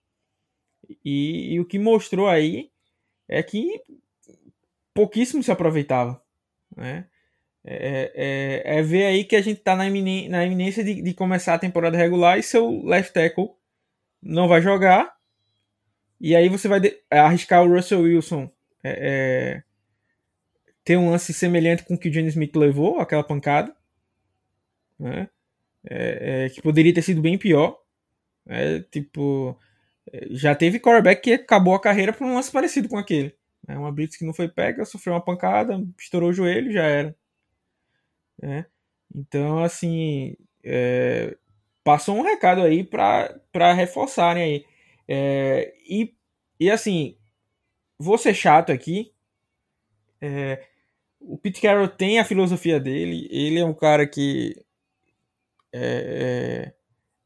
[1.04, 2.70] E, e o que mostrou aí
[3.28, 3.80] é que
[4.92, 6.20] pouquíssimo se aproveitava,
[6.76, 7.06] né?
[7.70, 11.12] É, é, é, ver aí que a gente tá na, iminência, na iminência de, de,
[11.12, 13.50] começar a temporada regular e seu left tackle
[14.22, 15.14] não vai jogar.
[16.18, 18.50] E aí você vai arriscar o Russell Wilson
[18.82, 19.62] é, é
[20.82, 23.76] ter um lance semelhante com o que o Jenny Smith levou, aquela pancada.
[24.98, 25.28] Né?
[25.84, 27.78] É, que poderia ter sido bem pior.
[28.90, 29.60] tipo,
[30.30, 33.36] já teve quarterback que acabou a carreira por um lance parecido com aquele.
[33.66, 37.14] É uma blitz que não foi pega, sofreu uma pancada, estourou o joelho, já era.
[38.40, 38.66] Né?
[39.14, 41.36] Então, assim, é,
[41.82, 44.64] passou um recado aí para reforçarem aí.
[45.08, 46.14] É, e,
[46.60, 47.16] e assim,
[47.98, 49.12] vou ser chato aqui.
[50.20, 50.64] É,
[51.20, 53.28] o Pete Carroll tem a filosofia dele.
[53.30, 54.54] Ele é um cara que
[55.72, 56.78] é, é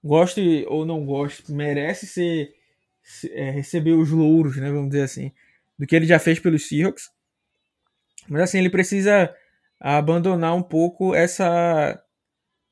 [0.02, 2.54] goste ou não goste, merece ser,
[3.30, 5.32] é, receber os louros, né, vamos dizer assim,
[5.78, 7.10] do que ele já fez pelos Seahawks.
[8.28, 9.34] Mas assim, ele precisa
[9.82, 12.00] a abandonar um pouco essa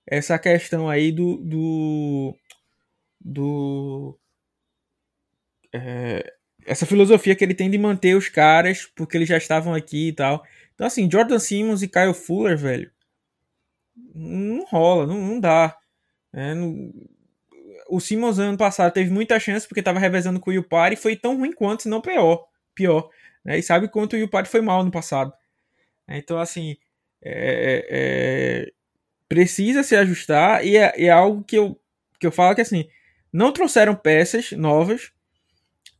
[0.06, 2.36] essa questão aí do do,
[3.20, 4.18] do
[5.72, 6.32] é,
[6.64, 10.12] essa filosofia que ele tem de manter os caras porque eles já estavam aqui e
[10.12, 10.44] tal.
[10.74, 12.92] Então assim, Jordan Simmons e Kyle Fuller, velho,
[14.14, 15.76] não rola, não, não dá.
[16.32, 16.92] Não...
[17.88, 21.16] O Simmons ano passado teve muita chance porque estava revezando com o Yupari e foi
[21.16, 22.46] tão ruim quanto, se não pior.
[22.74, 23.10] pior
[23.44, 23.58] né?
[23.58, 25.32] E sabe quanto o Yupari foi mal no passado.
[26.08, 26.76] Então, assim,
[27.22, 28.72] é, é,
[29.28, 31.78] precisa se ajustar e é, é, algo que eu,
[32.18, 32.88] que eu falo que assim,
[33.32, 35.12] não trouxeram peças novas.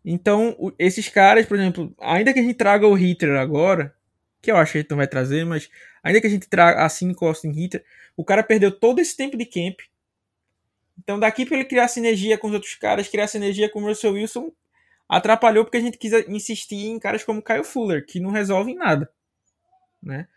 [0.05, 3.95] Então, esses caras, por exemplo, ainda que a gente traga o Hitler agora,
[4.41, 5.69] que eu acho que a gente não vai trazer, mas
[6.03, 7.85] ainda que a gente traga assim com o Austin Hitler,
[8.17, 9.81] o cara perdeu todo esse tempo de camp.
[10.99, 14.13] Então, daqui para ele criar sinergia com os outros caras, criar sinergia com o Russell
[14.13, 14.53] Wilson,
[15.09, 19.11] atrapalhou porque a gente quis insistir em caras como Kyle Fuller, que não resolvem nada,
[20.03, 20.29] né?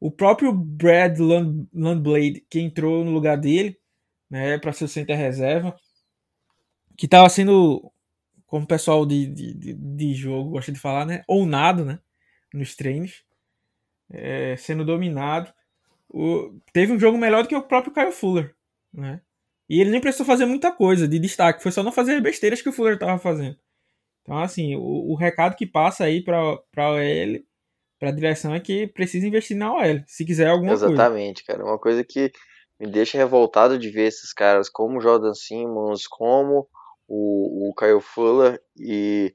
[0.00, 3.78] O próprio Brad Landblade, que entrou no lugar dele,
[4.30, 5.76] né, para ser o center reserva,
[6.96, 7.92] que estava sendo,
[8.46, 11.98] como o pessoal de, de, de jogo gosta de falar, né, ou nada, né,
[12.54, 13.24] nos treinos.
[14.10, 15.52] é, sendo dominado.
[16.08, 18.54] O, teve um jogo melhor do que o próprio Kyle Fuller,
[18.92, 19.20] né?
[19.68, 22.68] E ele nem precisou fazer muita coisa de destaque, foi só não fazer besteiras que
[22.68, 23.56] o Fuller estava fazendo.
[24.22, 27.44] Então, assim, o, o, recado que passa aí para OL,
[28.00, 31.02] para direção, é que precisa investir na OL, se quiser alguma Exatamente, coisa.
[31.02, 31.64] Exatamente, cara.
[31.64, 32.32] Uma coisa que
[32.80, 36.66] me deixa revoltado de ver esses caras como o Jordan Simmons, como
[37.06, 39.34] o, o Kyle Fuller e,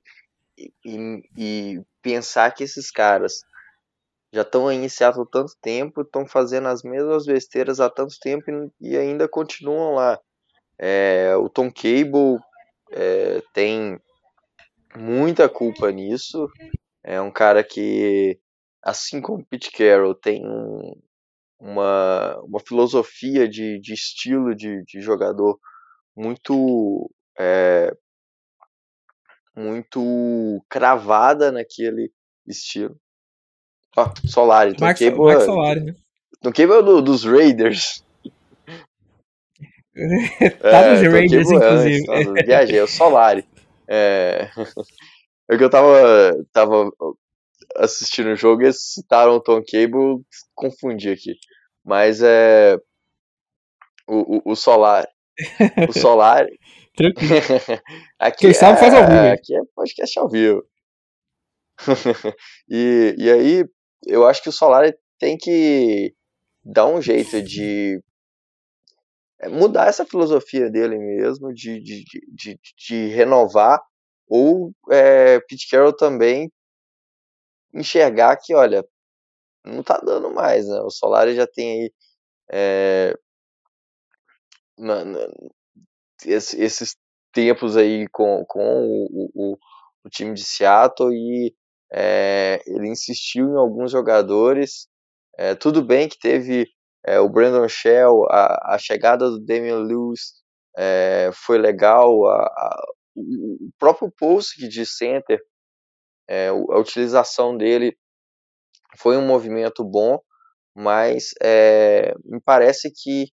[0.84, 3.43] e, e pensar que esses caras
[4.34, 8.45] já estão em Seattle há tanto tempo, estão fazendo as mesmas besteiras há tanto tempo
[8.82, 10.20] e ainda continuam lá.
[10.78, 12.39] É, o Tom Cable
[12.91, 13.99] é, tem
[14.95, 16.49] muita culpa nisso.
[17.03, 18.39] É um cara que,
[18.86, 20.94] assim como o Pete Carroll, tem um,
[21.60, 25.60] uma, uma filosofia de, de estilo de, de jogador
[26.16, 27.92] muito é,
[29.56, 32.12] muito cravada naquele
[32.46, 32.96] estilo.
[33.98, 34.76] Ó, Solari.
[34.76, 35.96] Tom Max, Cable, Solari, né?
[36.42, 38.06] Tom Cable é do, dos Raiders.
[40.62, 42.06] tá é, nos Raiders, inclusive.
[42.10, 43.48] Antes, nossa, viajei, é o Solari.
[43.88, 44.50] É...
[45.50, 46.92] é que eu tava, tava
[47.78, 50.23] assistindo o jogo e eles citaram o Tom Cable,
[50.53, 51.34] confundi aqui.
[51.84, 52.78] Mas é.
[54.07, 55.07] O, o, o Solar.
[55.89, 56.47] O Solar.
[58.19, 59.13] aqui, Quem sabe faz ao vivo.
[59.13, 60.63] É, aqui é podcast ao vivo.
[62.69, 63.65] e, e aí,
[64.05, 66.13] eu acho que o Solar tem que
[66.63, 68.01] dar um jeito de
[69.41, 72.03] é, mudar essa filosofia dele mesmo, de, de,
[72.34, 73.82] de, de renovar,
[74.28, 76.49] ou é, Pete Carroll também
[77.76, 78.86] enxergar que, olha,
[79.65, 80.80] não tá dando mais, né?
[80.82, 81.93] O Solari já tem aí
[82.51, 83.17] é,
[84.78, 85.19] na, na,
[86.26, 86.95] esse, esses
[87.34, 89.57] tempos aí com, com o, o,
[90.05, 91.53] o time de Seattle e
[91.91, 94.88] é, ele insistiu em alguns jogadores.
[95.38, 96.67] É, tudo bem que teve
[97.05, 100.43] é, o Brandon Shell, a, a, chegada do Damian Lewis
[101.34, 105.39] foi legal, a, a, o próprio Pulsic de center,
[106.28, 107.97] é, a utilização dele
[108.97, 110.19] foi um movimento bom,
[110.76, 113.28] mas é, me parece que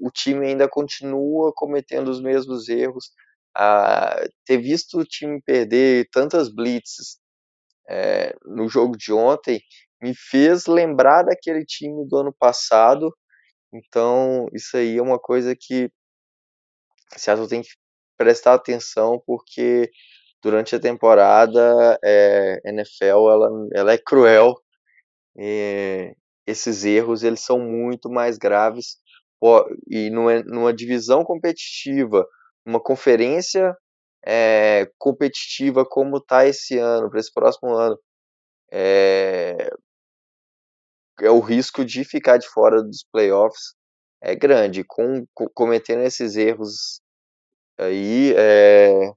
[0.00, 3.10] o time ainda continua cometendo os mesmos erros.
[4.44, 7.18] Ter visto o time perder tantas blitzes
[7.88, 9.60] é, no jogo de ontem
[10.02, 13.14] me fez lembrar daquele time do ano passado.
[13.72, 15.90] Então, isso aí é uma coisa que
[17.16, 17.68] Seattle tem que
[18.16, 19.90] prestar atenção, porque
[20.44, 24.54] durante a temporada é, NFL ela, ela é cruel.
[26.46, 28.98] Esses erros eles são muito mais graves
[29.90, 32.26] e numa, numa divisão competitiva,
[32.64, 33.74] uma conferência
[34.24, 37.98] é, competitiva como está esse ano, para esse próximo ano,
[38.70, 39.70] é,
[41.20, 43.74] é o risco de ficar de fora dos playoffs
[44.22, 44.84] é grande.
[44.84, 47.00] Com, com cometendo esses erros
[47.78, 49.12] aí, é,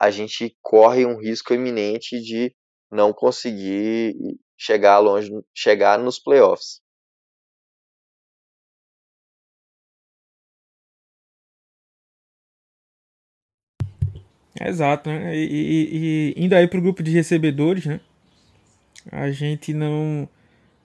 [0.00, 2.54] a gente corre um risco iminente de
[2.90, 4.14] não conseguir
[4.58, 6.80] chegar longe, chegar nos playoffs.
[14.60, 15.36] Exato, né?
[15.36, 18.00] E, e, e indo aí para o grupo de recebedores, né?
[19.10, 20.28] A gente não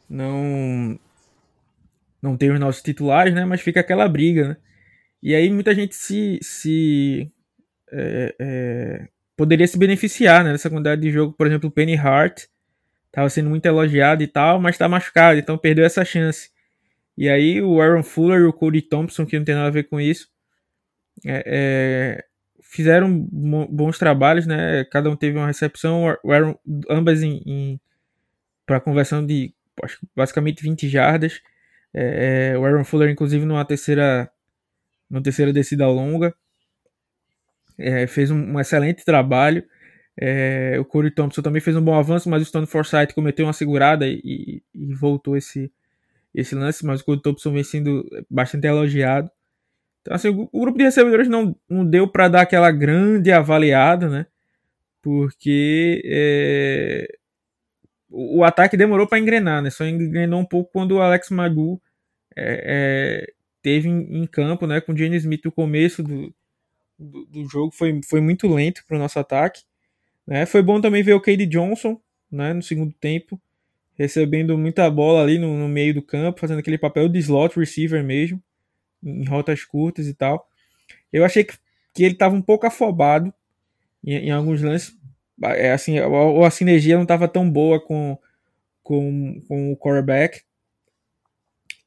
[0.10, 1.00] não
[2.22, 3.46] não tem os nossos titulares, né?
[3.46, 4.58] Mas fica aquela briga, né?
[5.22, 7.32] E aí muita gente se, se
[7.92, 11.34] é, é, poderia se beneficiar né, dessa quantidade de jogo.
[11.34, 12.46] Por exemplo, o Penny Hart
[13.08, 16.52] estava sendo muito elogiado e tal, mas está machucado, então perdeu essa chance.
[17.18, 19.84] E aí o Aaron Fuller e o Cody Thompson, que não tem nada a ver
[19.84, 20.30] com isso,
[21.26, 22.26] é, é
[22.62, 24.86] fizeram bons trabalhos, né?
[24.86, 26.56] Cada um teve uma recepção, o Aaron,
[26.88, 27.82] ambas em, em
[28.66, 29.54] para conversão de
[30.16, 31.42] basicamente 20 jardas.
[31.92, 34.30] É, é, o Aaron Fuller, inclusive, numa terceira,
[35.10, 36.36] numa terceira descida longa,
[37.80, 39.64] é, fez um, um, excelente trabalho.
[40.22, 43.54] É, o Corey Thompson também fez um bom avanço, mas o Stone Forsythe cometeu uma
[43.54, 45.72] segurada e, e, voltou esse,
[46.36, 46.86] esse lance.
[46.86, 49.32] Mas o Corey Thompson vem sendo bastante elogiado.
[50.02, 54.10] Então, assim, o, o grupo de recebedores não, não deu para dar aquela grande avaliada,
[54.10, 54.26] né?
[55.02, 57.08] Porque é,
[58.10, 59.70] o, o, ataque demorou para engrenar, né?
[59.70, 61.82] Só engrenou um pouco quando o Alex Magu
[62.36, 64.82] é, é, teve em, em, campo, né?
[64.82, 66.34] Com o Jenny Smith no começo do,
[67.00, 69.64] do, jogo foi, foi muito lento para o nosso ataque.
[70.28, 70.46] Né?
[70.46, 72.00] Foi bom também ver o Cade Johnson,
[72.32, 72.54] né?
[72.54, 73.42] No segundo tempo,
[73.94, 78.04] recebendo muita bola ali no, no meio do campo, fazendo aquele papel de slot receiver
[78.04, 78.42] mesmo
[79.04, 80.48] em rotas curtas e tal.
[81.12, 81.58] Eu achei que,
[81.94, 83.34] que ele estava um pouco afobado
[84.04, 84.98] em, em, alguns lances.
[85.42, 88.18] É, assim, ou a sinergia não estava tão boa com,
[88.84, 90.42] com, com o quarterback.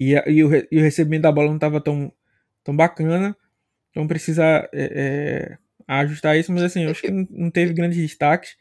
[0.01, 2.13] E, e, o, e o recebimento da bola não estava tão,
[2.65, 3.37] tão bacana.
[3.93, 8.57] Então precisa é, é, ajustar isso, mas assim, eu acho que não, teve grandes destaques.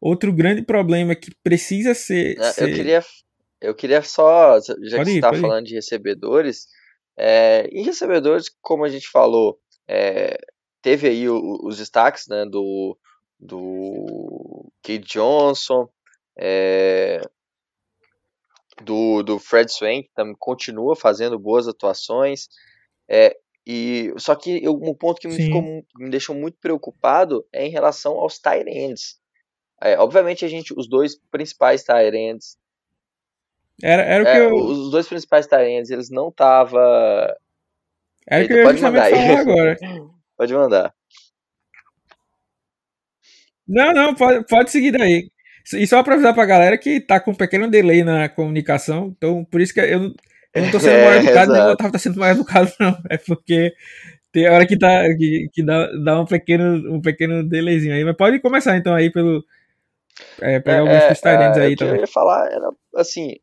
[0.00, 2.36] Outro grande problema que precisa ser.
[2.36, 2.74] Eu, ser...
[2.74, 3.04] queria,
[3.60, 5.68] eu queria só, já pode que ir, você está falando ir.
[5.68, 6.66] de recebedores,
[7.16, 10.36] é, em recebedores, como a gente falou, é,
[10.82, 12.98] teve aí o, os destaques né, do,
[13.38, 15.88] do Kate Johnson,
[16.36, 17.20] é,
[18.82, 22.48] do, do Fred Swain, que também continua fazendo boas atuações.
[23.08, 23.36] É,
[23.66, 27.70] e só que eu, um ponto que me, ficou, me, deixou muito preocupado é em
[27.70, 29.20] relação aos tight ends.
[29.80, 32.56] É, obviamente a gente, os dois principais tight ends,
[33.82, 34.54] era, era o que é, eu...
[34.54, 37.36] os dois principais tight ends, eles não tava
[38.26, 39.76] era o que eu ia mandar falar agora.
[40.36, 40.94] pode mandar.
[43.66, 45.30] Não, não, pode, pode seguir daí.
[45.74, 49.44] E só para avisar pra galera que tá com um pequeno delay na comunicação, então
[49.44, 50.12] por isso que eu,
[50.54, 52.98] eu não tô sendo mais educado, é, nem o Otávio tá sendo mais educado, não.
[53.10, 53.74] É porque
[54.32, 58.04] tem hora que, tá, que, que dá, dá um, pequeno, um pequeno delayzinho aí.
[58.04, 59.44] Mas pode começar então aí pelo.
[60.40, 61.74] É, pegar é, alguns é, aí também.
[61.74, 63.36] O que eu ia falar era assim.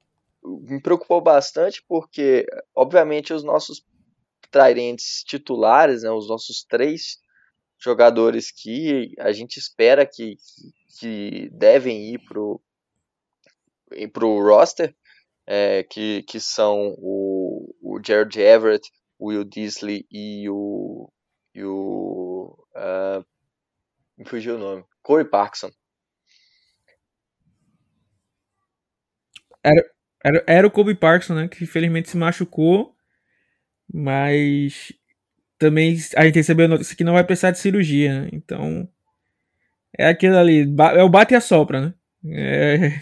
[0.43, 3.85] Me preocupou bastante porque, obviamente, os nossos
[4.49, 7.19] trairentes titulares, né, os nossos três
[7.77, 10.37] jogadores que a gente espera que,
[10.99, 12.61] que devem ir pro,
[14.11, 14.95] pro roster,
[15.51, 18.87] é, que, que são o, o Everett,
[19.17, 21.11] o Will Disley e o.
[21.55, 23.25] E o uh,
[24.15, 24.85] me fugiu o nome.
[25.01, 25.71] Corey Parkinson.
[29.63, 29.91] Era,
[30.23, 31.47] era, era o Kobe Parkinson, né?
[31.47, 32.95] Que infelizmente se machucou.
[33.91, 34.93] Mas
[35.57, 38.29] também a gente recebeu a notícia que não vai precisar de cirurgia, né?
[38.31, 38.87] Então.
[39.97, 40.61] É aquilo ali,
[40.95, 41.93] é o bate e a sopra, né?
[42.31, 43.01] É,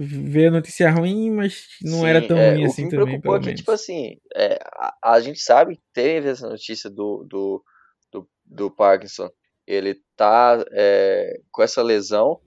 [0.00, 3.02] ver a notícia ruim, mas não Sim, era tão é, ruim assim também.
[3.02, 6.28] O que me preocupou é que, tipo assim, é, a, a, gente sabe que teve
[6.28, 7.64] essa notícia do, do,
[8.12, 9.28] do, do Parkinson.
[9.66, 12.40] Ele tá é, com essa lesão,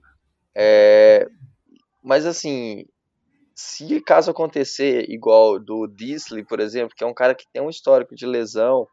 [0.54, 1.28] é,
[2.02, 2.86] mas assim,
[3.54, 7.70] se caso acontecer igual do Disley, por exemplo, que é um cara que tem um
[7.70, 8.88] histórico de lesão,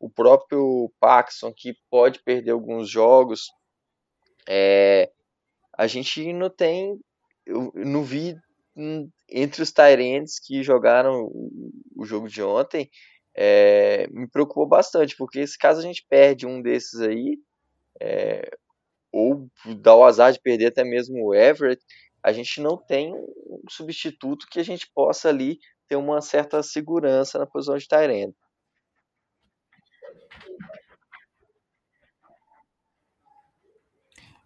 [0.00, 3.50] o próprio Paxson, que pode perder alguns jogos,
[4.48, 5.10] é,
[5.78, 6.98] a gente não tem,
[7.50, 8.36] eu não vi
[9.28, 11.30] entre os Tyrants que jogaram
[11.96, 12.88] o jogo de ontem,
[13.36, 17.38] é, me preocupou bastante, porque se caso a gente perde um desses aí,
[18.00, 18.50] é,
[19.12, 19.48] ou
[19.80, 21.82] dá o azar de perder até mesmo o Everett,
[22.22, 27.38] a gente não tem um substituto que a gente possa ali ter uma certa segurança
[27.38, 28.34] na posição de Tyrant.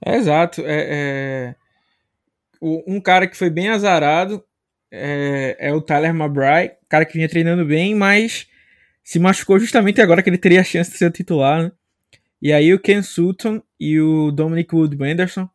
[0.04, 0.62] É, exato.
[0.64, 1.54] É,
[2.86, 4.44] um cara que foi bem azarado
[4.90, 8.46] é, é o Tyler McBride, cara que vinha treinando bem, mas
[9.02, 11.64] se machucou justamente agora que ele teria a chance de ser titular.
[11.64, 11.72] Né?
[12.40, 15.48] E aí o Ken Sutton e o Dominic Wood Anderson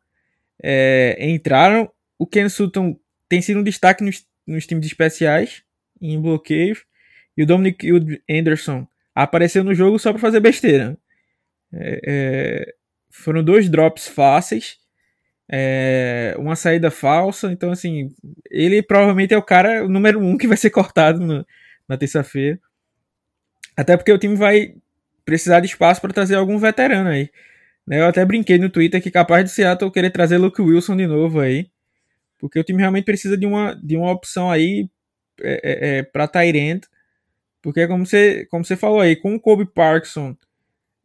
[0.62, 1.90] é, entraram
[2.20, 3.00] o Ken Sutton
[3.30, 5.62] tem sido um destaque nos, nos times especiais,
[6.02, 6.84] em bloqueios,
[7.34, 7.88] e o Dominic
[8.28, 10.98] Anderson apareceu no jogo só para fazer besteira.
[11.72, 12.74] É, é,
[13.08, 14.79] foram dois drops fáceis,
[15.52, 18.14] é, uma saída falsa, então assim,
[18.48, 21.44] ele provavelmente é o cara o número um que vai ser cortado no,
[21.88, 22.58] na terça-feira.
[23.76, 24.74] Até porque o time vai
[25.24, 27.30] precisar de espaço para trazer algum veterano aí.
[27.86, 28.00] Né?
[28.00, 31.40] Eu até brinquei no Twitter que capaz de Seattle querer trazer Luke Wilson de novo
[31.40, 31.68] aí.
[32.38, 34.88] Porque o time realmente precisa de uma, de uma opção aí
[35.40, 36.82] é, é, é para Tyrant.
[37.60, 40.36] Porque como você, como você falou aí, com o Kobe Parkinson,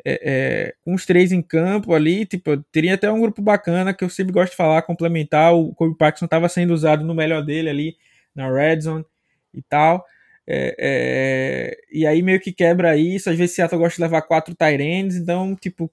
[0.05, 4.03] é, é, com os três em campo ali, tipo, teria até um grupo bacana que
[4.03, 5.55] eu sempre gosto de falar, complementar.
[5.55, 7.97] O Kobe Parkinson estava sendo usado no melhor dele ali
[8.35, 9.05] na Red Zone
[9.51, 10.05] e tal.
[10.47, 13.31] É, é, e aí meio que quebra isso.
[13.31, 15.91] Às vezes Seattle gosta de levar quatro Tyrands, então, tipo,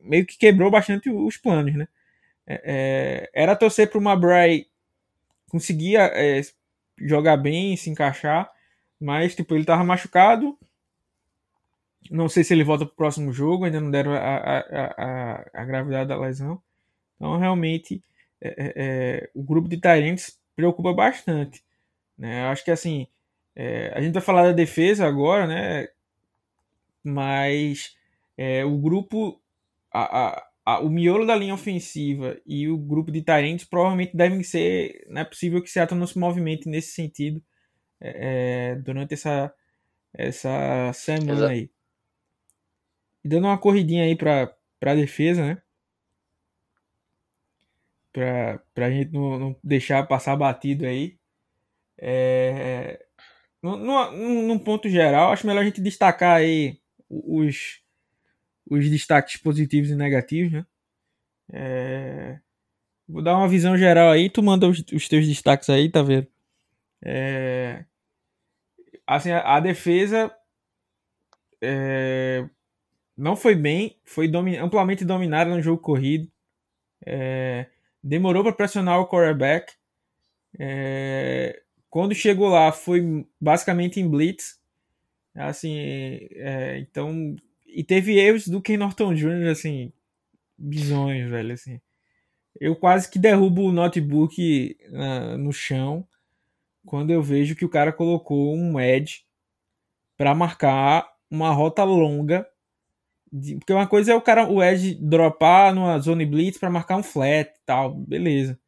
[0.00, 1.86] meio que quebrou bastante os planos, né?
[2.46, 4.66] É, era torcer para o Mabry
[5.50, 5.98] conseguir
[6.98, 8.50] jogar bem, se encaixar,
[9.00, 10.56] mas tipo, ele estava machucado.
[12.10, 14.58] Não sei se ele volta para o próximo jogo, ainda não deram a, a,
[14.96, 16.60] a, a gravidade da lesão.
[17.16, 18.02] Então, realmente,
[18.40, 21.62] é, é, é o grupo de Tyrants preocupa bastante.
[22.18, 22.42] Né?
[22.42, 23.06] Eu acho que assim,
[23.94, 25.88] a gente vai falar da defesa agora, né?
[27.02, 27.96] Mas
[28.66, 29.40] o grupo,
[29.92, 35.06] a, a, o miolo da linha ofensiva e o grupo de Tyrants provavelmente devem ser.
[35.08, 37.40] Não é possível que Seattle não se movimente nesse sentido
[38.00, 39.54] é, é durante essa,
[40.12, 41.52] essa semana Exato.
[41.52, 41.70] aí.
[43.26, 45.62] E dando uma corridinha aí para a defesa, né?
[48.12, 51.18] para a gente não, não, deixar passar batido aí.
[51.98, 53.04] É,
[53.60, 56.78] num, ponto geral, acho melhor a gente destacar aí
[57.10, 57.80] os,
[58.70, 60.66] os destaques positivos e negativos, né?
[61.52, 62.38] É,
[63.08, 66.28] vou dar uma visão geral aí, tu manda os, os teus destaques aí, tá vendo?
[67.04, 67.84] É,
[69.04, 70.32] assim, a, a defesa
[71.60, 72.48] é,
[73.16, 76.30] não foi bem, foi domi amplamente dominada no jogo corrido.
[77.04, 77.66] É,
[78.02, 79.72] demorou para pressionar o quarterback.
[80.58, 84.60] É, quando chegou lá, foi basicamente em blitz.
[85.34, 85.76] Assim,
[86.32, 87.36] é, então.
[87.66, 89.92] E teve erros do Ken Norton Jr., assim,
[90.56, 91.80] bizonhos, velho, assim.
[92.58, 96.06] Eu quase que derrubo o notebook uh, no chão
[96.86, 99.24] quando eu vejo que o cara colocou um edge
[100.16, 102.48] para marcar uma rota longa.
[103.32, 106.96] De, porque uma coisa é o cara, o edge dropar numa zone blitz para marcar
[106.96, 108.58] um flat e tal, beleza.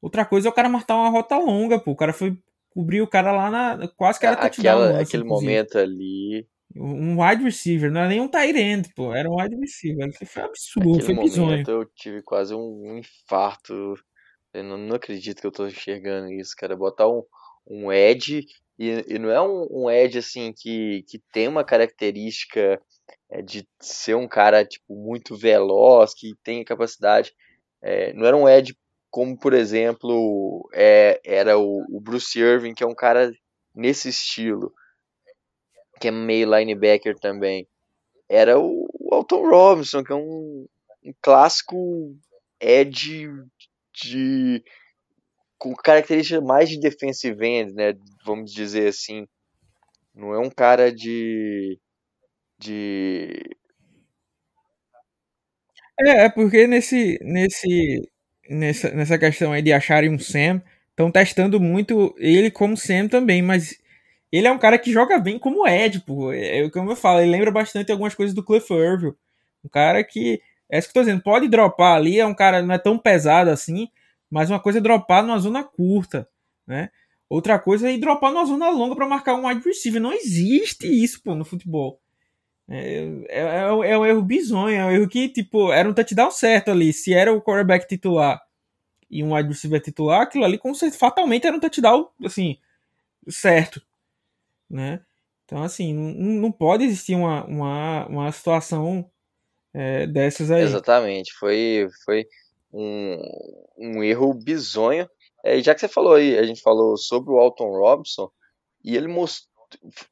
[0.00, 1.92] Outra coisa é o cara marcar uma rota longa, pô.
[1.92, 2.38] O cara foi
[2.70, 3.88] cobrir o cara lá na.
[3.88, 5.00] Quase que era Aquela, touchdown.
[5.00, 6.46] Aquele momento ali.
[6.76, 9.12] Um wide receiver, não era nem um tight end, pô.
[9.12, 10.12] Era um wide receiver.
[10.24, 11.64] Foi absurdo, Aquele foi bizonho.
[11.66, 13.94] eu tive quase um infarto.
[14.54, 16.76] Eu não, não, acredito que eu tô enxergando isso, cara.
[16.76, 17.24] Botar um,
[17.66, 18.46] um edge,
[18.78, 22.80] e, e não é um, um edge assim que, que tem uma característica
[23.30, 27.32] é, de ser um cara tipo muito veloz, que tem capacidade.
[27.82, 28.76] É, não era um edge
[29.10, 33.32] como por exemplo é, era o, o, Bruce Irving, que é um cara
[33.74, 34.72] nesse estilo,
[36.00, 37.66] que é meio linebacker também.
[38.28, 40.66] Era o, o Alton Robinson, que é um,
[41.04, 42.16] um clássico
[42.60, 43.28] edge
[43.94, 44.62] de
[45.58, 47.94] com característica mais de defensive end, né?
[48.24, 49.26] Vamos dizer assim.
[50.14, 51.78] Não é um cara de
[52.58, 53.58] de
[56.00, 58.08] é, é porque nesse nesse
[58.50, 63.42] nessa, nessa questão aí de acharem um Sam, estão testando muito ele como Sam também,
[63.42, 63.76] mas
[64.32, 66.32] ele é um cara que joga bem como Ed, pô.
[66.32, 69.14] É, é como eu falo, ele lembra bastante algumas coisas do Cliff Irville.
[69.64, 70.40] Um cara que,
[70.70, 72.98] é isso que eu tô dizendo, pode dropar ali, é um cara não é tão
[72.98, 73.88] pesado assim,
[74.30, 76.28] mas uma coisa é dropar numa zona curta,
[76.66, 76.90] né?
[77.30, 80.00] Outra coisa é dropar numa zona longa para marcar um wide receiver.
[80.02, 82.00] Não existe isso, pô, no futebol.
[82.68, 86.30] É, é, é, é um erro bizonho, é um erro que, tipo, era um touchdown
[86.30, 86.92] certo ali.
[86.92, 88.40] Se era o quarterback titular
[89.10, 92.58] e um wide receiver titular, aquilo ali com certeza, fatalmente era um touchdown, assim,
[93.28, 93.80] certo,
[94.68, 95.00] né?
[95.44, 99.10] Então, assim, não, pode existir uma, uma, uma situação
[99.72, 100.62] é, dessas aí.
[100.62, 102.26] Exatamente, foi, foi
[102.70, 103.16] um,
[103.78, 105.08] um erro bizonho.
[105.42, 108.30] É, já que você falou aí, a gente falou sobre o Alton Robinson,
[108.84, 109.57] e ele mostrou,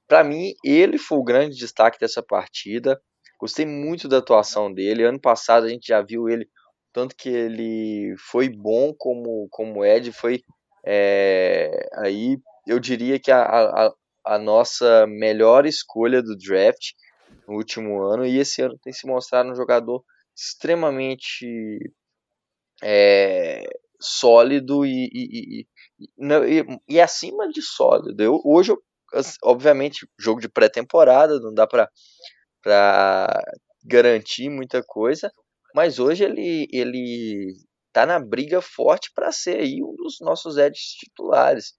[0.09, 3.01] para mim, ele foi o grande destaque dessa partida.
[3.39, 5.05] Gostei muito da atuação dele.
[5.05, 6.49] Ano passado a gente já viu ele,
[6.93, 10.43] tanto que ele foi bom como, como Ed, foi
[10.87, 13.93] é, aí eu diria que a, a,
[14.25, 16.93] a nossa melhor escolha do draft
[17.49, 20.05] no último ano, e esse ano tem se mostrado um jogador
[20.37, 21.79] extremamente
[22.83, 23.65] é,
[24.01, 25.67] sólido e, e,
[25.99, 28.23] e, e, acima de sólido.
[28.23, 28.83] Eu, hoje, eu,
[29.43, 31.91] obviamente, jogo de pré-temporada, não dá para
[33.85, 35.31] garantir muita coisa,
[35.75, 37.55] mas hoje ele, ele
[37.93, 41.75] tá na briga forte para ser aí um dos nossos edges titulares,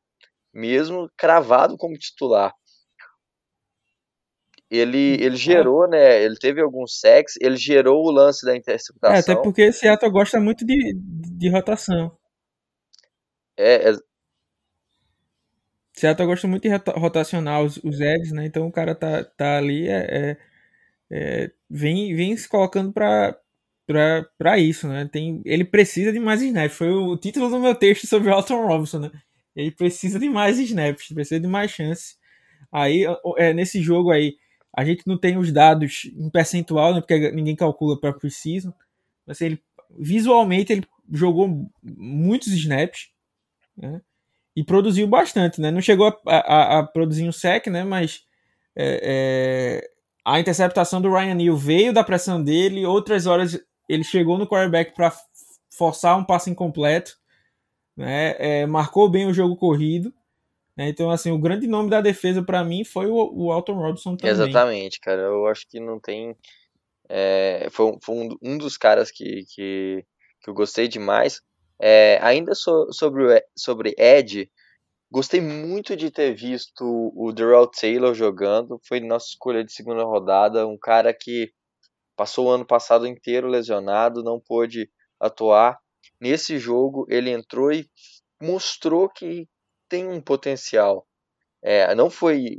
[0.53, 2.53] mesmo cravado como titular
[4.69, 5.37] ele, ele é.
[5.37, 6.21] gerou, né?
[6.23, 9.15] Ele teve alguns sacks, ele gerou o lance da interceptação.
[9.15, 12.15] É, até porque Seattle gosta muito de, de rotação.
[13.55, 13.93] É, é...
[15.99, 16.69] Seattle gosta muito de
[16.99, 18.45] rotacionar os, os Eds, né?
[18.45, 20.37] Então o cara tá, tá ali, é,
[21.11, 23.37] é, é vem, vem se colocando pra,
[23.87, 25.09] pra, pra isso, né?
[25.11, 26.77] Tem, ele precisa de mais snaps.
[26.77, 29.11] Foi o título do meu texto sobre o Alton Robinson, né?
[29.55, 32.17] Ele precisa de mais snaps, precisa de mais chances.
[32.71, 33.05] Aí,
[33.37, 34.35] é, nesse jogo aí,
[34.75, 38.73] a gente não tem os dados em percentual, né, porque ninguém calcula para preciso.
[39.25, 39.61] Mas ele,
[39.97, 43.09] visualmente ele jogou muitos snaps
[43.77, 44.01] né,
[44.57, 45.61] e produziu bastante.
[45.61, 45.69] Né?
[45.69, 48.25] Não chegou a, a, a produzir um sec, né, mas
[48.75, 49.01] é,
[49.83, 49.89] é,
[50.25, 52.83] a interceptação do Ryan Neal veio da pressão dele.
[52.83, 55.13] Outras horas ele chegou no quarterback para
[55.69, 57.15] forçar um passe incompleto.
[57.95, 60.11] Né, é, marcou bem o jogo corrido.
[60.75, 60.89] Né?
[60.89, 64.31] Então, assim, o grande nome da defesa para mim foi o, o Alton Robinson também.
[64.31, 65.21] Exatamente, cara.
[65.21, 66.35] Eu acho que não tem.
[67.07, 70.03] É, foi, foi um, um, dos caras que, que,
[70.41, 71.43] que eu gostei demais.
[71.79, 74.49] É, ainda so, sobre, sobre Ed,
[75.11, 76.83] gostei muito de ter visto
[77.15, 78.79] o Darrell Taylor jogando.
[78.87, 80.67] Foi nossa escolha de segunda rodada.
[80.67, 81.51] Um cara que
[82.15, 85.79] passou o ano passado inteiro lesionado, não pôde atuar.
[86.19, 87.87] nesse jogo ele entrou e
[88.41, 89.47] mostrou que
[89.89, 91.07] tem um potencial.
[91.61, 92.57] É, não foi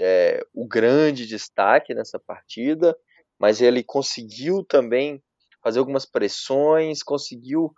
[0.00, 2.96] é, o grande destaque nessa partida,
[3.38, 5.22] mas ele conseguiu também
[5.62, 7.72] fazer algumas pressões, conseguiu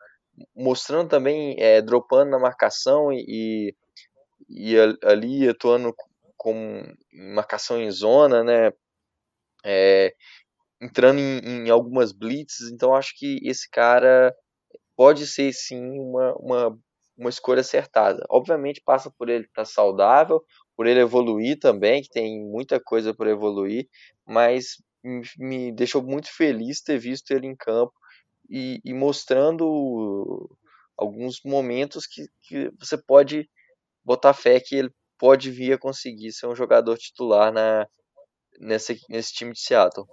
[0.55, 3.75] mostrando também, é, dropando na marcação e,
[4.49, 5.95] e ali atuando
[6.37, 6.83] com
[7.13, 8.73] marcação em zona, né?
[9.65, 10.15] É,
[10.81, 14.35] entrando em, em, algumas blitzes, então acho que esse cara
[14.97, 16.79] pode ser sim uma, uma,
[17.17, 18.23] uma escolha acertada.
[18.29, 20.45] Obviamente passa por ele estar saudável,
[20.77, 23.89] por ele evoluir também, que tem muita coisa por evoluir,
[24.27, 24.83] mas
[25.39, 27.95] me deixou muito feliz ter visto ele em campo
[28.49, 30.57] e, e mostrando
[30.97, 33.49] alguns momentos que, que você pode
[34.05, 37.87] botar fé que ele pode vir a conseguir ser um jogador titular na,
[38.59, 40.07] nesse, nesse time de Seattle.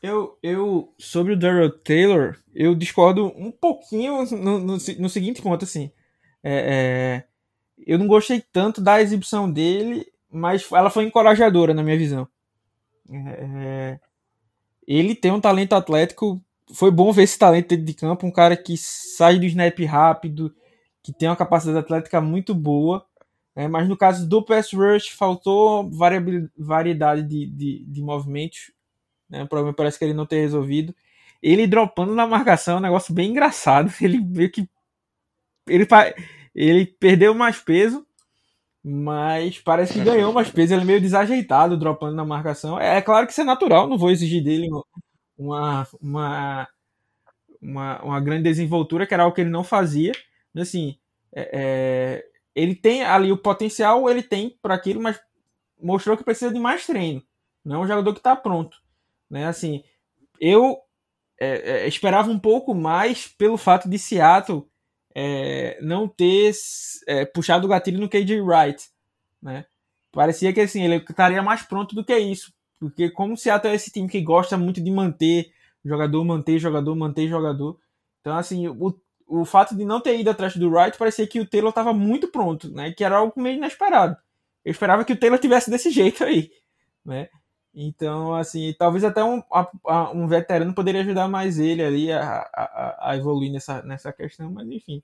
[0.00, 5.64] Eu, eu sobre o Daryl Taylor, eu discordo um pouquinho no, no, no seguinte ponto,
[5.64, 5.90] assim.
[6.42, 7.28] É, é,
[7.84, 12.28] eu não gostei tanto da exibição dele, mas ela foi encorajadora na minha visão.
[13.10, 13.98] É,
[14.86, 16.42] ele tem um talento atlético.
[16.72, 18.26] Foi bom ver esse talento dentro de campo.
[18.26, 20.54] Um cara que sai do snap rápido,
[21.02, 23.06] que tem uma capacidade atlética muito boa.
[23.54, 25.90] É, mas no caso do pass rush, faltou
[26.56, 28.70] variedade de, de, de movimentos.
[29.28, 29.42] Né?
[29.42, 30.94] O problema parece que ele não tem resolvido.
[31.42, 33.92] Ele dropando na marcação é um negócio bem engraçado.
[34.00, 34.68] Ele meio que.
[35.68, 35.86] Ele,
[36.54, 38.06] ele perdeu mais peso
[38.90, 40.72] mas parece que ganhou mais peso.
[40.72, 42.80] Ele é meio desajeitado, dropando na marcação.
[42.80, 44.66] É, é, claro que isso é natural, não vou exigir dele
[45.36, 46.68] uma, uma,
[47.60, 50.12] uma, uma grande desenvoltura, que era algo que ele não fazia.
[50.56, 50.96] Assim,
[51.34, 55.20] é, é, ele tem ali o potencial, ele tem para aquilo, mas
[55.78, 57.22] mostrou que precisa de mais treino.
[57.62, 58.78] Não é um jogador que está pronto.
[59.28, 59.46] Né?
[59.46, 59.84] Assim,
[60.40, 60.78] eu
[61.38, 64.66] é, é, esperava um pouco mais pelo fato de Seattle
[65.20, 66.52] é, não ter
[67.08, 68.88] é, puxado o gatilho no KJ Wright,
[69.42, 69.64] né?
[70.12, 73.74] Parecia que assim, ele estaria mais pronto do que isso, porque como o Seattle é
[73.74, 75.50] esse time que gosta muito de manter
[75.84, 77.80] jogador, manter jogador, manter jogador,
[78.20, 78.94] então assim, o,
[79.26, 82.28] o fato de não ter ido atrás do Wright parecia que o Taylor estava muito
[82.28, 82.92] pronto, né?
[82.92, 84.16] Que era algo meio inesperado.
[84.64, 86.48] Eu esperava que o Taylor tivesse desse jeito aí,
[87.04, 87.28] né?
[87.80, 89.40] Então, assim, talvez até um,
[89.86, 94.50] a, um veterano poderia ajudar mais ele ali a, a, a evoluir nessa, nessa questão,
[94.50, 95.00] mas enfim.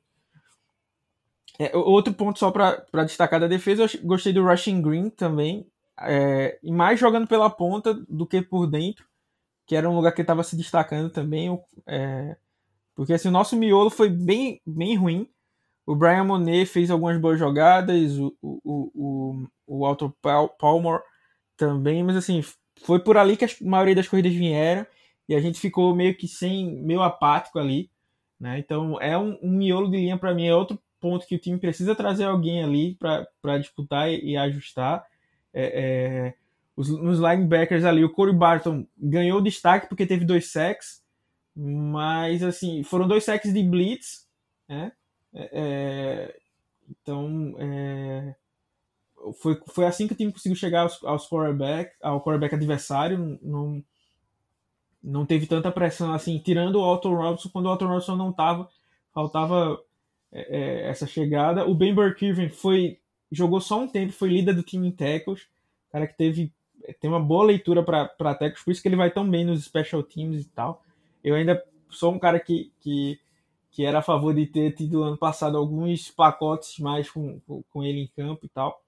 [1.56, 5.64] É, outro ponto só para destacar da defesa, eu gostei do Rushing Green também,
[6.00, 9.06] é, e mais jogando pela ponta do que por dentro,
[9.66, 11.56] que era um lugar que estava se destacando também,
[11.86, 12.36] é,
[12.96, 15.30] porque assim, o nosso miolo foi bem, bem ruim.
[15.86, 20.12] O Brian Monet fez algumas boas jogadas, o, o, o, o Alto
[20.58, 21.00] Palmer
[21.56, 22.42] também, mas assim,
[22.82, 24.86] foi por ali que a maioria das corridas vieram
[25.28, 27.90] e a gente ficou meio que sem, meio apático ali,
[28.38, 28.58] né?
[28.58, 31.58] Então é um, um miolo de linha para mim, é outro ponto que o time
[31.58, 35.04] precisa trazer alguém ali para disputar e, e ajustar.
[35.52, 36.34] É, é,
[36.76, 41.02] os, nos linebackers ali, o Corey Barton ganhou destaque porque teve dois sacks,
[41.54, 44.26] mas assim, foram dois sacks de blitz,
[44.68, 44.92] né?
[45.32, 46.36] É, é
[46.90, 48.34] então, é,
[49.32, 53.38] foi, foi assim que o time conseguiu chegar aos, aos quarterback, ao quarterback adversário.
[53.42, 53.82] Não,
[55.02, 58.68] não teve tanta pressão assim, tirando o Alton Robinson, quando o Alton Robinson não estava,
[59.12, 59.78] faltava
[60.32, 61.66] é, é, essa chegada.
[61.66, 62.98] O Ben Burkirven foi
[63.30, 65.48] jogou só um tempo, foi líder do time em tackles,
[65.90, 66.52] cara que teve
[67.00, 70.02] tem uma boa leitura para tackles, por isso que ele vai tão bem nos special
[70.02, 70.82] teams e tal.
[71.22, 73.18] Eu ainda sou um cara que, que,
[73.70, 78.00] que era a favor de ter tido ano passado alguns pacotes mais com, com ele
[78.00, 78.83] em campo e tal.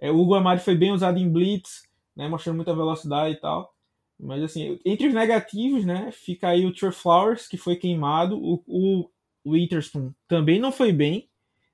[0.00, 1.82] É, o Hugo Amari foi bem usado em blitz,
[2.16, 3.72] né, mostrando muita velocidade e tal.
[4.18, 8.62] Mas assim, entre os negativos, né, fica aí o Trey Flowers, que foi queimado, o,
[8.66, 9.10] o
[9.46, 11.28] Witherspoon também não foi bem,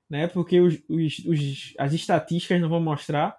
[0.09, 3.37] né, porque os, os, os, as estatísticas não vão mostrar,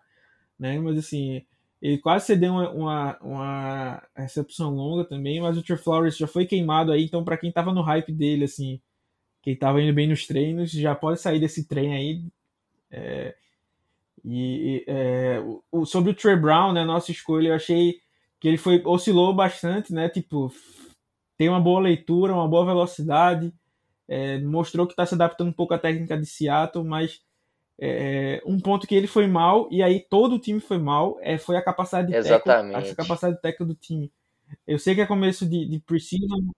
[0.59, 1.45] né, mas assim,
[1.81, 6.47] ele quase cedeu uma, uma, uma recepção longa também, mas o Trey Flowers já foi
[6.47, 8.81] queimado aí, então para quem tava no hype dele, assim,
[9.43, 12.25] quem tava indo bem nos treinos, já pode sair desse trem aí.
[12.91, 13.35] É,
[14.25, 18.01] e é, o, sobre o Trey Brown, né, nossa escolha, eu achei
[18.39, 20.09] que ele foi oscilou bastante, né?
[20.09, 20.53] Tipo,
[21.37, 23.53] tem uma boa leitura, uma boa velocidade,
[24.09, 27.21] é, mostrou que está se adaptando um pouco à técnica de Seattle, mas
[27.81, 31.39] é, um ponto que ele foi mal e aí todo o time foi mal é,
[31.39, 32.75] foi a capacidade de Exatamente.
[32.75, 34.13] Teco, a capacidade de teco do time.
[34.67, 36.51] Eu sei que é começo de, de pre-season,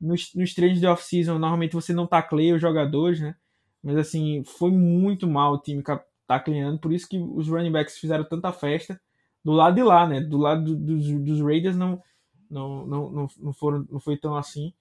[0.00, 3.34] nos, nos treinos de off-season, normalmente você não tacleia os jogadores, né?
[3.82, 5.82] Mas assim, foi muito mal o time
[6.26, 9.00] tacleando, por isso que os running backs fizeram tanta festa
[9.44, 10.20] do lado de lá, né?
[10.20, 12.02] Do lado dos, dos Raiders não,
[12.50, 14.72] não, não, não, não, foram, não foi tão assim.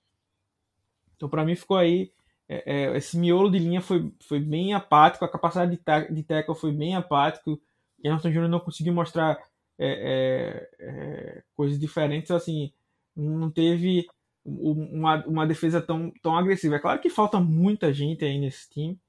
[1.16, 2.12] Então, para mim, ficou aí.
[2.48, 6.24] É, é, esse miolo de linha foi, foi bem apático, a capacidade de, ta de
[6.24, 7.62] tackle foi bem apático.
[8.04, 9.38] Emerson Júnior não conseguiu mostrar
[9.78, 12.72] é, é, é, coisas diferentes, assim,
[13.16, 14.08] não teve
[14.43, 16.76] uma, uma defesa tão, tão agressiva.
[16.76, 19.00] É claro que falta muita gente aí nesse time,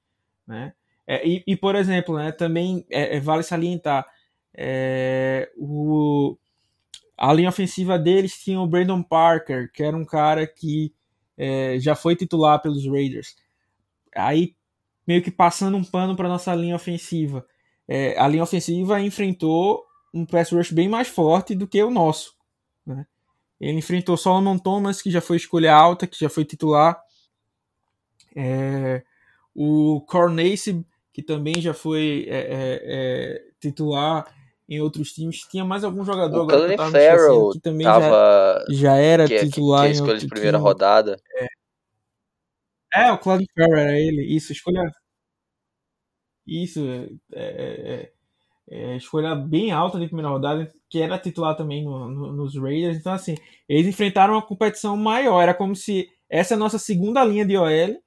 [0.47, 0.73] né?
[1.07, 4.05] É, e, e, por exemplo, né, também é, vale salientar
[5.55, 6.35] o,
[7.15, 10.91] a linha ofensiva deles tinha o Brandon Parker, que era um cara que
[11.79, 13.35] já foi titular pelos Raiders.
[14.15, 14.55] Aí
[15.05, 17.45] meio que passando um pano para nossa linha ofensiva
[17.87, 22.35] é, a linha ofensiva enfrentou um pass rush bem mais forte do que o nosso.
[22.85, 23.05] Né?
[23.59, 27.01] Ele enfrentou Solomon Thomas, que já foi escolha alta, que já foi titular.
[28.35, 29.03] É,
[29.55, 30.85] o Cornace,
[31.17, 34.31] que também já foi é, é, é titular
[34.69, 35.39] em outros times.
[35.49, 39.81] Tinha mais algum jogador o agora que, Farrell que também já, já era que, titular
[39.81, 40.69] que, que é escolha de primeira time.
[40.69, 41.19] rodada.
[42.95, 43.11] É.
[43.11, 44.21] o Claudio Farrell era ele.
[44.25, 44.91] Isso, escolha
[46.45, 46.79] isso,
[47.33, 48.11] é, é,
[48.69, 52.95] é, escolha bem alta de primeira rodada, que era titular também no, no, nos Raiders.
[52.95, 53.33] Então, assim,
[53.67, 55.41] eles enfrentaram uma competição maior.
[55.41, 57.99] Era como se essa é a nossa segunda linha de OL,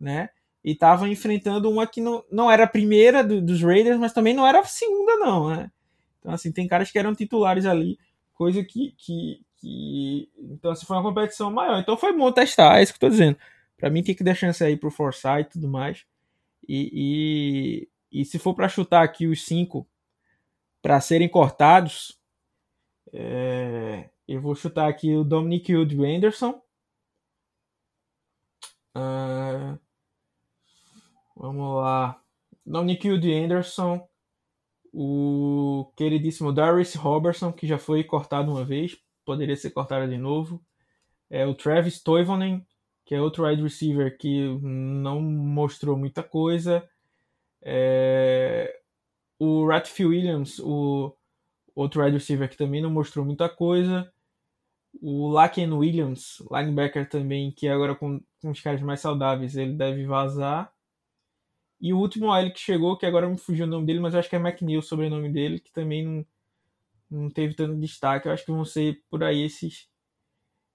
[0.00, 0.30] né?
[0.66, 4.34] E tava enfrentando uma que não, não era a primeira do, dos Raiders, mas também
[4.34, 5.70] não era a segunda, não, né?
[6.18, 7.96] Então, assim, tem caras que eram titulares ali,
[8.34, 8.92] coisa que.
[8.98, 10.28] que, que...
[10.36, 11.78] Então, assim, foi uma competição maior.
[11.78, 13.38] Então, foi bom testar, é isso que eu tô dizendo.
[13.76, 16.04] Pra mim, tem que dar chance aí pro Forsyth e tudo mais.
[16.68, 19.86] E, e, e se for para chutar aqui os cinco
[20.82, 22.18] para serem cortados,
[23.12, 26.60] é, eu vou chutar aqui o Dominic Wood Anderson.
[28.96, 29.78] Uh,
[31.36, 32.20] vamos lá.
[32.64, 34.08] Dominic Wood Anderson.
[34.92, 40.64] O queridíssimo Darius Robertson, que já foi cortado uma vez, poderia ser cortado de novo.
[41.28, 42.66] É, o Travis Toivonen,
[43.04, 46.88] que é outro wide receiver que não mostrou muita coisa.
[47.62, 48.80] É...
[49.38, 51.14] O Ratfield Williams, o
[51.74, 54.10] outro wide receiver que também não mostrou muita coisa.
[55.00, 60.06] O Laken Williams, linebacker também, que agora com, com os caras mais saudáveis, ele deve
[60.06, 60.72] vazar.
[61.80, 64.28] E o último OL que chegou, que agora me fugiu o nome dele, mas acho
[64.28, 66.26] que é McNeil o sobrenome dele, que também não,
[67.10, 68.26] não teve tanto destaque.
[68.26, 69.88] Eu acho que vão ser por aí esses,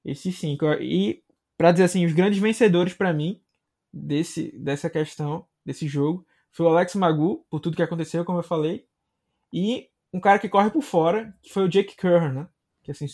[0.05, 0.65] esses cinco.
[0.73, 1.23] E
[1.57, 3.41] para dizer assim, os grandes vencedores para mim
[3.91, 8.43] desse, dessa questão, desse jogo, foi o Alex Magu, por tudo que aconteceu, como eu
[8.43, 8.85] falei,
[9.53, 12.47] e um cara que corre por fora, que foi o Jake Kerr, né?
[12.83, 13.05] Que assim,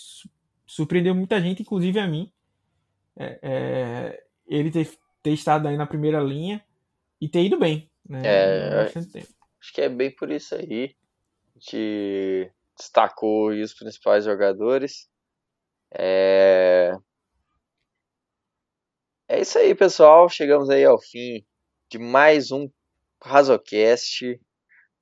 [0.65, 2.31] surpreendeu muita gente, inclusive a mim.
[3.15, 4.89] É, é, ele ter,
[5.23, 6.63] ter estado aí na primeira linha
[7.19, 8.21] e ter ido bem, né?
[8.25, 10.95] É, acho que é bem por isso aí.
[11.55, 15.09] A gente destacou os principais jogadores.
[15.91, 16.91] É,
[19.27, 20.29] é isso aí, pessoal.
[20.29, 21.45] Chegamos aí ao fim
[21.89, 22.69] de mais um
[23.23, 24.39] Razocast.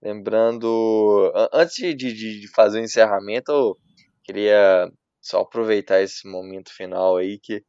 [0.02, 3.78] Lembrando, antes de, de, fazer o encerramento, eu
[4.24, 4.90] queria
[5.20, 7.64] só aproveitar esse momento final aí que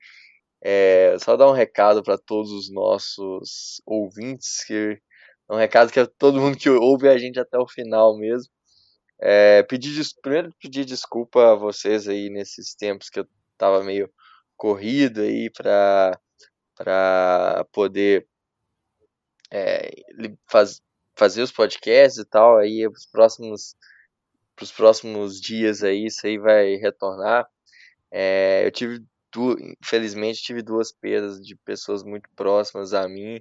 [0.69, 5.01] é, só dar um recado para todos os nossos ouvintes, que
[5.49, 8.53] um recado que é todo mundo que ouve a gente até o final mesmo.
[9.21, 14.11] É, pedir, primeiro pedir desculpa a vocês aí nesses tempos que eu tava meio
[14.57, 16.19] corrido aí para
[16.75, 18.27] para poder
[19.53, 19.91] é,
[20.51, 20.83] faz,
[21.17, 22.59] fazer os podcasts e tal.
[22.59, 23.77] Aí os próximos
[24.61, 27.47] os próximos dias aí isso aí vai retornar.
[28.11, 29.07] É, eu tive
[29.61, 33.41] infelizmente tive duas perdas de pessoas muito próximas a mim.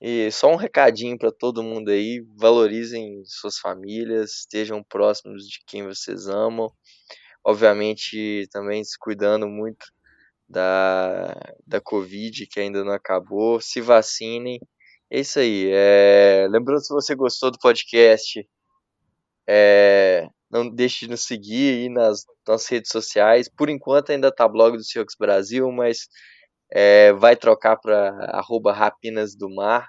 [0.00, 5.84] E só um recadinho para todo mundo aí: valorizem suas famílias, estejam próximos de quem
[5.84, 6.72] vocês amam.
[7.44, 9.86] Obviamente, também se cuidando muito
[10.48, 11.34] da,
[11.66, 13.60] da Covid, que ainda não acabou.
[13.60, 14.60] Se vacinem.
[15.10, 15.70] É isso aí.
[15.72, 16.46] É...
[16.50, 18.46] Lembrando, se você gostou do podcast,
[19.46, 20.28] é...
[20.50, 23.48] não deixe de nos seguir aí nas nossas redes sociais.
[23.48, 26.08] Por enquanto ainda tá blog do Seahawks Brasil, mas
[26.72, 27.12] é...
[27.12, 29.88] vai trocar para arroba Rapinas do Mar.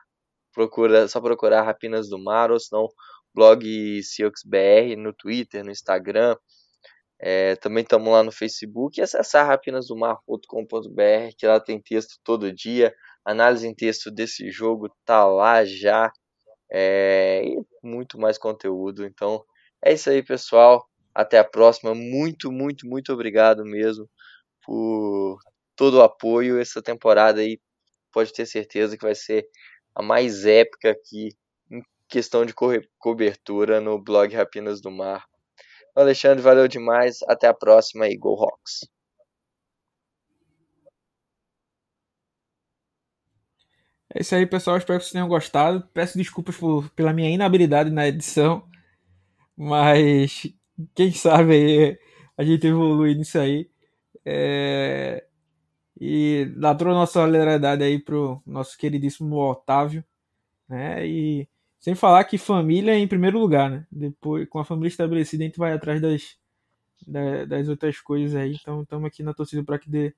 [0.53, 2.87] Procura, só procurar Rapinas do Mar, ou senão
[3.33, 6.35] blog Seahawks BR no Twitter, no Instagram.
[7.21, 12.93] É, também estamos lá no Facebook e acessar rapinasdomar.com.br, que lá tem texto todo dia,
[13.25, 16.09] análise em texto desse jogo tá lá já,
[16.71, 19.05] é, e muito mais conteúdo.
[19.05, 19.43] Então
[19.83, 20.87] é isso aí, pessoal.
[21.13, 21.93] Até a próxima.
[21.95, 24.09] Muito, muito, muito obrigado mesmo
[24.65, 25.39] por
[25.75, 26.59] todo o apoio.
[26.59, 27.59] Essa temporada aí
[28.11, 29.47] pode ter certeza que vai ser
[29.95, 31.29] a mais épica aqui
[31.71, 32.67] em questão de co
[32.97, 35.25] cobertura no blog Rapinas do Mar.
[35.95, 37.19] Alexandre, valeu demais.
[37.27, 38.81] Até a próxima e Go Hawks!
[44.13, 44.77] É isso aí, pessoal.
[44.77, 45.87] Espero que vocês tenham gostado.
[45.93, 48.68] Peço desculpas por, pela minha inabilidade na edição.
[49.59, 50.47] Mas
[50.95, 51.99] quem sabe aí
[52.37, 53.69] a gente evolui nisso aí.
[54.25, 55.25] É...
[55.99, 60.01] E dá toda a nossa solidariedade aí pro nosso queridíssimo Otávio.
[60.69, 61.05] Né?
[61.05, 63.85] E sem falar que família é em primeiro lugar, né?
[63.91, 66.37] Depois, com a família estabelecida, a gente vai atrás das,
[67.47, 68.53] das outras coisas aí.
[68.53, 70.15] Então estamos aqui na torcida para que dê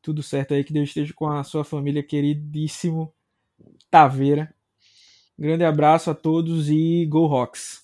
[0.00, 3.12] tudo certo aí, que Deus esteja com a sua família, queridíssimo
[3.90, 4.54] Taveira.
[5.38, 7.81] Grande abraço a todos e Go Rocks!